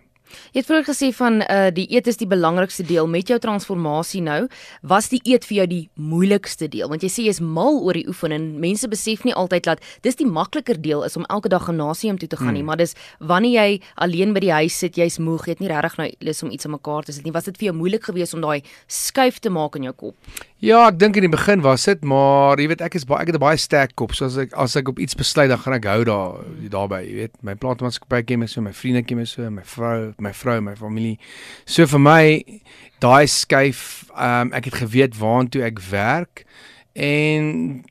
Jy 0.52 0.62
het 0.62 0.68
vroeër 0.68 0.88
gesê 0.90 1.12
van 1.16 1.42
uh 1.46 1.70
die 1.72 1.88
eet 1.94 2.08
is 2.08 2.20
die 2.20 2.28
belangrikste 2.28 2.84
deel 2.84 3.08
met 3.08 3.30
jou 3.32 3.40
transformasie 3.40 4.22
nou. 4.22 4.48
Was 4.82 5.10
die 5.10 5.22
eet 5.24 5.46
vir 5.48 5.58
jou 5.62 5.68
die 5.68 5.84
moeilikste 5.96 6.68
deel? 6.68 6.90
Want 6.92 7.06
jy 7.06 7.10
sê 7.10 7.26
jy's 7.28 7.40
mal 7.40 7.80
oor 7.80 7.98
die 7.98 8.08
oefen 8.08 8.36
en 8.36 8.60
mense 8.60 8.88
besef 8.92 9.26
nie 9.28 9.36
altyd 9.36 9.70
dat 9.70 9.84
dis 10.02 10.20
die 10.20 10.28
makliker 10.28 10.82
deel 10.82 11.04
is 11.08 11.18
om 11.18 11.26
elke 11.30 11.50
dag 11.50 11.66
gimnasium 11.66 12.18
toe 12.18 12.30
te 12.30 12.38
gaan 12.38 12.54
nie, 12.54 12.62
hmm. 12.66 12.72
maar 12.74 12.82
dis 12.82 12.96
wanneer 13.20 13.52
jy 13.52 13.82
alleen 13.96 14.34
by 14.34 14.44
die 14.44 14.54
huis 14.54 14.78
sit, 14.78 14.98
jy's 14.98 15.20
moeg, 15.20 15.48
jy 15.48 15.56
het 15.56 15.64
nie 15.64 15.72
regtig 15.72 15.98
nou 15.98 16.10
lus 16.28 16.44
om 16.44 16.52
iets 16.52 16.68
aan 16.68 16.76
mekaar 16.76 17.08
te 17.08 17.16
sit 17.16 17.26
nie. 17.26 17.36
Was 17.36 17.50
dit 17.50 17.58
vir 17.58 17.72
jou 17.72 17.78
moeilik 17.78 18.04
geweest 18.10 18.36
om 18.38 18.44
daai 18.44 18.62
skuif 18.88 19.40
te 19.40 19.50
maak 19.54 19.76
in 19.80 19.90
jou 19.90 19.96
kop? 20.06 20.16
Ja, 20.62 20.84
ek 20.92 21.00
dink 21.02 21.16
in 21.18 21.26
die 21.26 21.32
begin 21.34 21.64
was 21.66 21.88
dit, 21.90 22.04
maar 22.06 22.60
jy 22.62 22.68
weet 22.70 22.84
ek 22.86 22.94
is 23.00 23.06
baie 23.10 23.24
ek 23.24 23.32
het 23.32 23.38
'n 23.40 23.42
baie 23.42 23.58
sterk 23.58 23.96
kop. 23.98 24.14
So 24.14 24.26
as 24.26 24.38
ek 24.38 24.54
as 24.54 24.76
ek 24.76 24.90
op 24.90 25.00
iets 25.00 25.18
besluit, 25.18 25.50
dan 25.50 25.58
gaan 25.58 25.74
ek 25.74 25.88
hou 25.90 26.04
daar 26.06 26.46
daarbey, 26.70 27.02
jy 27.08 27.16
weet. 27.16 27.34
My 27.42 27.56
plaasmaatskappy 27.56 28.22
ken 28.28 28.40
my 28.40 28.46
so, 28.46 28.62
my 28.62 28.72
vriende 28.72 29.02
ken 29.02 29.18
my 29.18 29.26
so, 29.26 29.50
my 29.50 29.64
vrou, 29.64 30.14
my 30.20 30.32
vrou, 30.32 30.62
my 30.62 30.76
familie. 30.76 31.18
So 31.66 31.88
vir 31.88 32.00
my 32.00 32.62
daai 33.00 33.26
skuif, 33.26 34.06
um, 34.14 34.54
ek 34.54 34.66
het 34.66 34.76
geweet 34.86 35.18
waartoe 35.18 35.66
ek 35.66 35.80
werk 35.90 36.46
en 36.94 37.84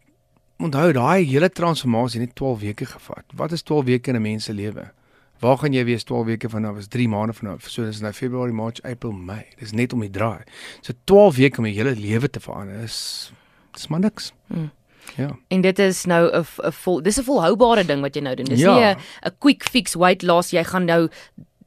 onthou 0.60 0.92
daai 0.92 1.26
hele 1.26 1.50
transformasie 1.50 2.20
het 2.20 2.28
net 2.28 2.36
12 2.36 2.60
weke 2.60 2.86
gevat. 2.86 3.24
Wat 3.34 3.50
is 3.50 3.62
12 3.62 3.84
weke 3.84 4.10
in 4.10 4.16
'n 4.16 4.22
mens 4.22 4.44
se 4.44 4.52
lewe? 4.52 4.92
Waar 5.40 5.58
gaan 5.58 5.72
jy 5.72 5.84
wees 5.84 6.04
12 6.04 6.24
weke 6.24 6.48
van 6.52 6.62
nou? 6.62 6.74
Was 6.76 6.88
3 6.92 7.08
maande 7.08 7.32
van 7.32 7.48
nou. 7.48 7.56
So 7.64 7.84
dis 7.84 8.00
nou 8.00 8.12
Februarie, 8.12 8.54
Maart, 8.54 8.82
April, 8.82 9.12
Mei. 9.12 9.44
Dis 9.58 9.72
net 9.72 9.92
om 9.92 10.00
die 10.04 10.10
draai. 10.12 10.44
So 10.80 10.92
12 11.04 11.36
weke 11.36 11.58
om 11.58 11.66
jou 11.66 11.76
hele 11.76 11.96
lewe 11.96 12.30
te 12.30 12.40
verander 12.40 12.82
is 12.84 13.32
dis 13.72 13.88
maar 13.88 14.00
niks. 14.00 14.32
Hmm. 14.46 14.70
Ja. 15.16 15.30
En 15.48 15.60
dit 15.60 15.78
is 15.78 16.04
nou 16.04 16.30
'n 16.30 16.44
'n 16.66 16.72
vol 16.72 17.02
dis 17.02 17.18
'n 17.18 17.24
volhoubare 17.24 17.84
ding 17.84 18.00
wat 18.00 18.14
jy 18.14 18.22
nou 18.22 18.34
doen. 18.34 18.44
Dis 18.44 18.60
ja. 18.60 18.74
nie 18.74 18.84
'n 18.84 18.96
'n 19.26 19.38
quick 19.38 19.64
fix 19.64 19.94
weight 19.94 20.22
loss 20.22 20.50
jy 20.50 20.64
gaan 20.64 20.84
nou 20.84 21.08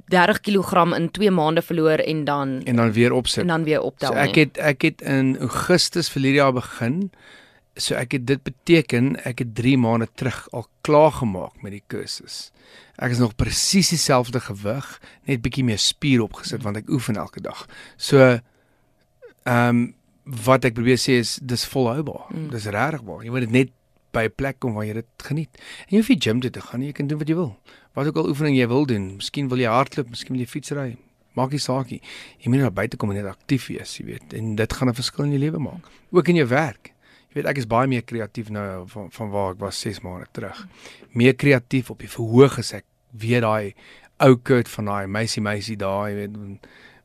30 0.06 0.40
kg 0.40 0.96
in 0.96 1.12
2 1.12 1.32
maande 1.32 1.62
verloor 1.62 1.98
en 1.98 2.24
dan 2.24 2.62
en 2.64 2.76
dan 2.76 2.92
weer 2.92 3.12
opsit. 3.12 3.42
En 3.42 3.48
dan 3.48 3.64
weer 3.64 3.82
optel. 3.82 4.12
So 4.12 4.18
ek 4.18 4.36
het 4.36 4.58
ek 4.58 4.82
het 4.82 5.02
in 5.02 5.38
Augustus 5.40 6.10
verlede 6.10 6.36
jaar 6.36 6.54
begin. 6.54 7.12
So 7.76 7.96
ek 7.96 8.12
het 8.12 8.28
dit 8.28 8.44
beteken 8.44 9.24
ek 9.24 9.40
het 9.40 9.56
3 9.56 9.78
maande 9.78 10.08
terug 10.14 10.48
al 10.52 10.68
klaar 10.84 11.12
gemaak 11.16 11.62
met 11.64 11.72
die 11.72 11.84
kursus. 11.88 12.52
Ek 13.00 13.16
is 13.16 13.22
nog 13.22 13.36
presies 13.40 13.90
dieselfde 13.94 14.42
gewig, 14.44 14.88
net 15.30 15.42
bietjie 15.42 15.64
meer 15.66 15.82
spier 15.82 16.24
opgesit 16.26 16.64
want 16.66 16.78
ek 16.82 16.92
oefen 16.92 17.20
elke 17.20 17.44
dag. 17.44 17.66
So 17.98 18.20
ehm 18.24 19.70
um, 19.70 19.84
wat 20.24 20.64
ek 20.64 20.78
probeer 20.78 21.00
sê 21.02 21.18
is 21.20 21.36
dis 21.44 21.66
volhoubaar. 21.68 22.30
Mm. 22.32 22.46
Dis 22.54 22.70
regtig 22.72 23.02
waar. 23.04 23.24
Jy 23.26 23.32
moet 23.34 23.44
dit 23.44 23.52
net 23.52 23.72
by 24.16 24.24
'n 24.30 24.36
plek 24.36 24.60
kom 24.60 24.74
waar 24.74 24.86
jy 24.86 24.94
dit 24.94 25.10
geniet. 25.18 25.50
En 25.88 25.90
jy 25.90 25.98
hoef 25.98 26.10
nie 26.10 26.22
gym 26.22 26.40
toe 26.40 26.50
te 26.50 26.62
gaan 26.62 26.80
nie, 26.80 26.88
jy 26.88 26.94
kan 26.94 27.08
doen 27.08 27.18
wat 27.18 27.28
jy 27.28 27.36
wil. 27.36 27.58
Wat 27.94 28.08
ook 28.08 28.16
al 28.18 28.30
oefening 28.30 28.56
jy 28.56 28.68
wil 28.68 28.86
doen, 28.86 29.16
miskien 29.18 29.50
wil 29.50 29.60
jy 29.60 29.68
hardloop, 29.68 30.10
miskien 30.10 30.38
wil 30.38 30.46
jy 30.46 30.48
fietsry. 30.48 30.98
Maak 31.34 31.52
nie 31.52 31.60
saak 31.60 31.90
nie. 31.90 32.02
Jy 32.40 32.50
moet 32.50 32.60
net 32.62 32.74
buite 32.74 32.98
kom 32.98 33.10
en 33.10 33.18
net 33.18 33.26
aktief 33.26 33.68
wees, 33.68 33.98
jy 33.98 34.06
weet. 34.06 34.34
En 34.34 34.56
dit 34.56 34.74
gaan 34.74 34.90
'n 34.90 34.94
verskil 34.94 35.26
in 35.26 35.32
jou 35.32 35.40
lewe 35.40 35.60
maak. 35.60 35.90
Ook 36.12 36.28
in 36.28 36.36
jou 36.36 36.48
werk. 36.48 36.93
Jy 37.34 37.42
weet 37.42 37.50
ek 37.50 37.58
is 37.64 37.66
baie 37.70 37.90
meer 37.90 38.04
kreatief 38.06 38.52
nou 38.54 38.86
van 38.92 39.08
van 39.12 39.30
waar 39.34 39.56
ek 39.56 39.62
was 39.64 39.80
6 39.82 40.04
maande 40.06 40.28
terug. 40.32 40.60
Meer 41.18 41.34
kreatief 41.34 41.90
op 41.90 42.04
die 42.04 42.10
verhoog 42.10 42.60
as 42.62 42.74
ek 42.78 42.86
weer 43.10 43.42
daai 43.42 43.74
ou 44.22 44.36
Kurt 44.38 44.70
van 44.70 44.86
daai 44.86 45.08
meisie 45.08 45.42
meisie 45.42 45.78
daai, 45.82 46.12
jy 46.12 46.18
weet 46.20 46.38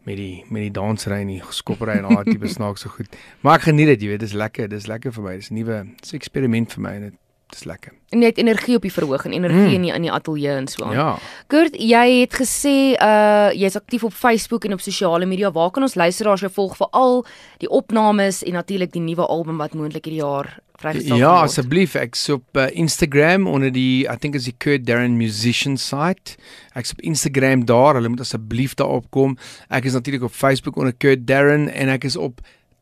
met 0.04 0.20
die 0.20 0.44
met 0.52 0.66
die 0.66 0.74
dansery 0.76 1.22
en 1.24 1.32
die 1.32 1.40
skoppery 1.50 1.96
en 1.96 2.10
daai 2.10 2.28
tipe 2.32 2.48
snaaks 2.52 2.84
so 2.84 2.92
goed. 2.92 3.16
Maar 3.40 3.56
ek 3.56 3.70
geniet 3.70 3.94
dit, 3.94 4.04
jy 4.04 4.12
weet, 4.12 4.26
dis 4.26 4.36
lekker, 4.36 4.68
dis 4.68 4.88
lekker 4.88 5.16
vir 5.16 5.24
my. 5.24 5.34
Dis 5.40 5.50
'n 5.50 5.56
nuwe 5.62 5.80
eksperiment 6.20 6.76
vir 6.76 6.84
my 6.84 6.92
en 7.00 7.08
dit 7.08 7.16
dis 7.52 7.64
lekker. 7.64 7.92
En 8.08 8.18
net 8.18 8.38
energie 8.38 8.76
op 8.76 8.84
die 8.84 8.92
verhoog 8.92 9.24
en 9.24 9.32
energie 9.32 9.66
mm. 9.66 9.74
in 9.74 9.82
die 9.86 9.92
in 9.92 10.06
die 10.06 10.12
ateljee 10.12 10.54
en 10.56 10.68
so 10.68 10.84
aan. 10.84 10.94
Ja. 10.96 11.08
Kurt, 11.46 11.76
jy 11.76 12.20
het 12.20 12.36
gesê 12.40 12.76
uh 12.96 13.50
jy's 13.52 13.76
aktief 13.76 14.04
op 14.04 14.12
Facebook 14.16 14.64
en 14.64 14.76
op 14.76 14.84
sosiale 14.84 15.26
media. 15.26 15.52
Waar 15.52 15.70
kan 15.70 15.82
ons 15.82 15.94
luisteraars 15.94 16.44
jou 16.44 16.52
volg 16.52 16.76
vir 16.76 16.88
al 16.96 17.20
die 17.58 17.68
opnames 17.68 18.42
en 18.42 18.56
natuurlik 18.56 18.92
die 18.92 19.04
nuwe 19.04 19.26
album 19.26 19.60
wat 19.60 19.76
moontlik 19.76 20.08
hierdie 20.08 20.22
jaar 20.22 20.58
vrygestel 20.78 21.16
word? 21.16 21.24
Ja, 21.24 21.34
asseblief, 21.44 21.96
ek's 21.98 22.28
op 22.32 22.60
uh, 22.60 22.68
Instagram 22.72 23.46
onder 23.46 23.72
die 23.72 24.06
I 24.08 24.16
think 24.16 24.38
is 24.38 24.48
die 24.48 24.56
Kurt 24.56 24.86
Darren 24.86 25.16
musician 25.20 25.76
site. 25.76 26.36
Ek's 26.78 26.92
op 26.96 27.00
Instagram 27.00 27.64
daar. 27.68 27.98
Hulle 27.98 28.12
moet 28.12 28.24
asseblief 28.24 28.76
daar 28.78 29.00
opkom. 29.00 29.36
Ek 29.68 29.88
is 29.88 29.96
natuurlik 29.98 30.28
op 30.28 30.36
Facebook 30.36 30.76
onder 30.76 30.96
Kurt 30.96 31.26
Darren 31.26 31.68
en 31.68 31.92
ek 31.92 32.08
is 32.08 32.16
op 32.16 32.40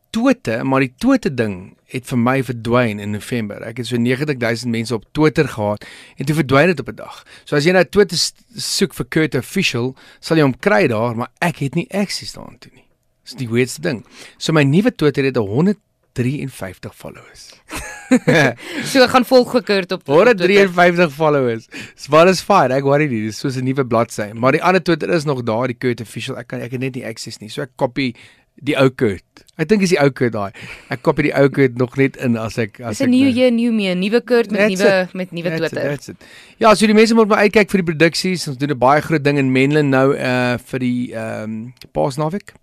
Twitter, 0.09 0.65
maar 0.65 0.83
die 0.85 0.93
Twitter 0.97 1.33
ding 1.35 1.77
het 1.91 2.07
vir 2.09 2.19
my 2.19 2.35
verdwyn 2.43 2.99
in 2.99 3.11
November. 3.15 3.63
Ek 3.63 3.81
het 3.81 3.89
so 3.89 3.99
90000 3.99 4.71
mense 4.71 4.95
op 4.95 5.05
Twitter 5.15 5.47
gehad 5.47 5.85
en 6.17 6.27
toe 6.27 6.35
verdwyn 6.35 6.71
dit 6.73 6.79
op 6.79 6.89
'n 6.89 6.95
dag. 6.95 7.23
So 7.45 7.55
as 7.55 7.65
jy 7.65 7.71
nou 7.71 7.85
Twitter 7.85 8.17
soek 8.55 8.93
vir 8.93 9.05
Kurt 9.05 9.35
official, 9.35 9.95
sal 10.19 10.37
jy 10.37 10.43
hom 10.43 10.59
kry 10.59 10.87
daar, 10.87 11.15
maar 11.15 11.31
ek 11.41 11.59
het 11.59 11.75
nie 11.75 11.87
access 11.91 12.33
daaraan 12.33 12.59
toe 12.59 12.71
nie. 12.73 12.87
Dis 13.23 13.35
die 13.35 13.49
weirdste 13.49 13.81
ding. 13.81 14.05
So 14.37 14.53
my 14.53 14.63
nuwe 14.63 14.95
Twitter 14.95 15.23
het 15.23 15.35
153 15.35 16.95
followers. 16.95 17.53
so 18.89 19.03
ek 19.03 19.11
gaan 19.11 19.25
volg 19.27 19.51
gekurt 19.57 19.91
op 19.91 20.07
153 20.07 21.13
followers. 21.13 21.67
So 21.95 22.13
wat 22.15 22.31
is 22.31 22.41
fine. 22.45 22.75
Ek 22.75 22.87
worry 22.87 23.07
nie. 23.11 23.25
Dis 23.27 23.41
soos 23.41 23.57
'n 23.59 23.67
nuwe 23.67 23.85
bladsy. 23.85 24.31
Maar 24.33 24.57
die 24.57 24.63
ander 24.63 24.83
Twitter 24.83 25.09
is 25.09 25.25
nog 25.25 25.43
daar, 25.43 25.67
die 25.67 25.77
Kurt 25.77 26.01
official. 26.01 26.37
Ek 26.37 26.47
kan 26.47 26.61
ek 26.63 26.71
het 26.71 26.81
net 26.81 26.95
nie 26.95 27.05
access 27.05 27.39
nie. 27.39 27.49
So 27.49 27.61
ek 27.61 27.75
copy 27.75 28.13
die 28.63 28.75
ou 28.79 28.89
Kurt. 28.89 29.23
Ek 29.57 29.69
dink 29.69 29.83
is 29.85 29.93
die 29.93 29.99
ou 30.01 30.09
Kurt 30.13 30.33
daai. 30.35 30.51
Ek 30.93 31.01
koop 31.05 31.21
die 31.21 31.33
ou 31.37 31.49
Kurt 31.53 31.77
nog 31.81 31.97
net 31.97 32.17
in 32.23 32.37
as 32.37 32.57
ek 32.61 32.79
as 32.81 33.01
ek 33.01 33.07
Dis 33.07 33.07
'n 33.07 33.11
nuwe 33.13 33.33
jaar, 33.33 33.51
nuwe 33.51 33.73
mee, 33.73 33.95
nuwe 33.95 34.21
Kurt 34.21 34.51
met 34.51 34.69
nuwe 34.69 35.09
met 35.13 35.31
nuwe 35.31 35.57
Twitter. 35.57 35.91
It. 35.91 36.25
Ja, 36.57 36.73
so 36.75 36.85
die 36.85 36.93
mense 36.93 37.15
moet 37.15 37.27
maar 37.27 37.45
uitkyk 37.45 37.69
vir 37.69 37.83
die 37.83 37.89
produksies. 37.93 38.47
Ons 38.47 38.57
doen 38.57 38.71
'n 38.71 38.77
baie 38.77 39.01
groot 39.01 39.23
ding 39.23 39.37
in 39.37 39.51
Menlyn 39.51 39.89
nou 39.89 40.15
uh 40.15 40.57
vir 40.57 40.79
die 40.79 41.13
ehm 41.13 41.43
um, 41.43 41.73
Paasnaweek. 41.91 42.53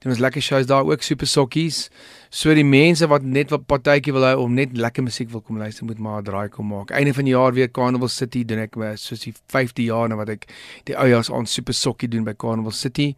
Doen 0.00 0.12
ons 0.12 0.20
lekker 0.20 0.40
shows 0.40 0.66
daar 0.66 0.84
ook 0.84 1.02
super 1.02 1.26
sokkies. 1.26 1.90
So 2.30 2.54
die 2.54 2.62
mense 2.62 3.08
wat 3.10 3.24
net 3.26 3.50
wat 3.50 3.64
partytjie 3.66 4.12
wil 4.14 4.22
hou 4.22 4.44
om 4.44 4.52
net 4.54 4.76
lekker 4.78 5.02
musiek 5.02 5.32
wil 5.32 5.42
kom 5.42 5.58
luister 5.58 5.82
moet 5.84 5.98
maar 5.98 6.22
draai 6.22 6.48
kom 6.48 6.68
maak. 6.70 6.92
Einde 6.94 7.10
van 7.16 7.26
die 7.26 7.34
jaar 7.34 7.56
weer 7.56 7.70
Carnival 7.74 8.08
City 8.08 8.44
doen 8.46 8.62
ek 8.62 8.78
soos 9.02 9.24
die 9.26 9.32
5de 9.50 9.88
jaar 9.88 10.06
nou 10.08 10.18
wat 10.20 10.30
ek 10.36 10.46
die 10.86 10.94
ou 10.94 11.08
jaars 11.10 11.30
aan 11.34 11.50
super 11.50 11.74
sokkie 11.74 12.08
doen 12.08 12.22
by 12.24 12.36
Carnival 12.38 12.70
City. 12.70 13.16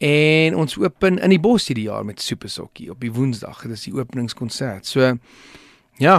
En 0.00 0.56
ons 0.56 0.78
open 0.80 1.20
in 1.20 1.36
die 1.36 1.40
bos 1.40 1.68
hierdie 1.68 1.86
jaar 1.90 2.04
met 2.04 2.20
Super 2.20 2.48
Sokkie 2.52 2.90
op 2.92 3.00
die 3.00 3.12
Woensdag. 3.12 3.62
Dit 3.64 3.76
is 3.76 3.86
die 3.86 3.94
openingskonsert. 3.96 4.88
So 4.88 5.12
ja, 6.00 6.16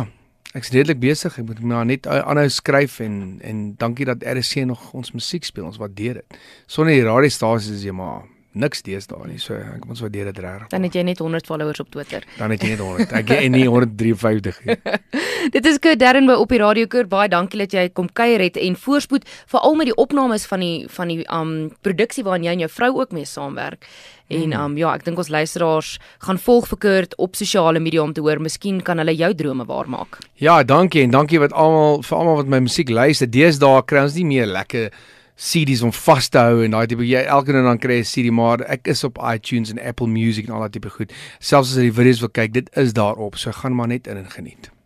ek's 0.58 0.74
redelik 0.74 1.02
besig. 1.02 1.38
Ek 1.42 1.46
moet 1.46 1.66
maar 1.66 1.86
net 1.90 2.06
aanhou 2.10 2.48
skryf 2.54 3.02
en 3.06 3.38
en 3.42 3.68
dankie 3.82 4.06
dat 4.06 4.26
RC 4.26 4.66
nog 4.70 4.92
ons 4.94 5.14
musiek 5.14 5.46
speel. 5.46 5.70
Ons 5.70 5.82
waardeer 5.82 6.22
dit. 6.22 6.42
Sonder 6.66 6.94
die 6.94 7.06
radiostasies 7.06 7.82
is 7.82 7.86
jy 7.86 7.94
maar 7.98 8.26
niks 8.60 8.84
deesdae 8.86 9.30
nie. 9.30 9.40
So 9.42 9.56
ek 9.58 9.86
moet 9.88 10.00
so 10.00 10.10
deur 10.12 10.32
dit 10.32 10.42
reg. 10.44 10.68
Dan 10.72 10.88
het 10.88 10.98
jy 10.98 11.04
net 11.08 11.22
100 11.24 11.48
followers 11.50 11.82
op 11.84 11.92
Twitter. 11.94 12.26
Dan 12.38 12.54
het 12.56 12.66
jy 12.66 12.74
net 12.74 12.84
100. 12.84 13.14
Ek 13.22 13.32
het 13.34 13.54
nie 13.54 13.68
153 13.68 14.60
nie. 14.66 14.78
dit 15.56 15.72
is 15.72 15.80
Kurt 15.84 16.02
Darren 16.02 16.30
by 16.30 16.38
op 16.42 16.52
die 16.54 16.62
radio 16.62 16.90
Kurt. 16.92 17.10
Baie 17.12 17.32
dankie 17.32 17.62
dat 17.64 17.74
jy 17.78 17.88
kom 17.94 18.10
kuier 18.12 18.44
het 18.44 18.60
en 18.62 18.78
voorspoed 18.80 19.28
veral 19.48 19.80
met 19.80 19.92
die 19.92 19.98
opnames 19.98 20.48
van 20.50 20.66
die 20.66 20.76
van 20.92 21.14
die 21.14 21.24
um 21.34 21.56
produksie 21.86 22.26
waarin 22.28 22.48
jy 22.48 22.58
en 22.58 22.68
jou 22.68 22.72
vrou 22.74 22.94
ook 23.02 23.16
mee 23.16 23.26
saamwerk. 23.26 23.88
En 24.28 24.54
um 24.60 24.76
ja, 24.76 24.92
ek 24.98 25.06
dink 25.08 25.20
ons 25.22 25.32
luisteraars 25.32 25.94
gaan 26.26 26.40
volg 26.44 26.68
vir 26.74 26.82
Kurt 26.84 27.16
op 27.16 27.38
sosiale 27.40 27.80
media 27.80 28.04
om 28.04 28.14
te 28.14 28.24
hoor, 28.24 28.42
miskien 28.44 28.82
kan 28.84 29.00
hulle 29.00 29.16
jou 29.16 29.32
drome 29.40 29.66
waarmaak. 29.68 30.20
Ja, 30.36 30.60
dankie 30.68 31.06
en 31.06 31.16
dankie 31.16 31.40
wat 31.40 31.56
almal 31.56 32.02
vir 32.04 32.18
almal 32.18 32.42
wat 32.42 32.52
my 32.52 32.60
musiek 32.68 32.92
luister. 32.92 33.30
Deesdae 33.32 33.86
kry 33.88 34.04
ons 34.04 34.18
nie 34.20 34.28
meer 34.28 34.52
lekker 34.52 34.92
CD's 35.38 35.84
om 35.86 35.94
vas 35.94 36.30
te 36.34 36.42
hou 36.42 36.64
en 36.66 36.74
daai 36.74 36.88
tipe 36.90 37.06
jy 37.06 37.22
elke 37.30 37.54
nou 37.54 37.64
dan 37.64 37.78
kry 37.78 38.00
'n 38.02 38.10
CD 38.10 38.34
maar 38.34 38.62
ek 38.66 38.88
is 38.88 39.04
op 39.04 39.22
iTunes 39.22 39.70
en 39.70 39.80
Apple 39.80 40.08
Music 40.08 40.48
en 40.48 40.54
al 40.54 40.66
daai 40.66 40.74
tipe 40.74 40.90
goed. 40.90 41.14
Selfs 41.40 41.72
as 41.72 41.78
jy 41.78 41.90
die 41.90 41.98
video's 42.00 42.20
wil 42.20 42.34
kyk, 42.34 42.54
dit 42.54 42.70
is 42.76 42.94
daarop. 42.94 43.38
So 43.38 43.52
gaan 43.52 43.76
maar 43.76 43.88
net 43.88 44.08
in 44.08 44.18
en 44.18 44.30
geniet. 44.30 44.77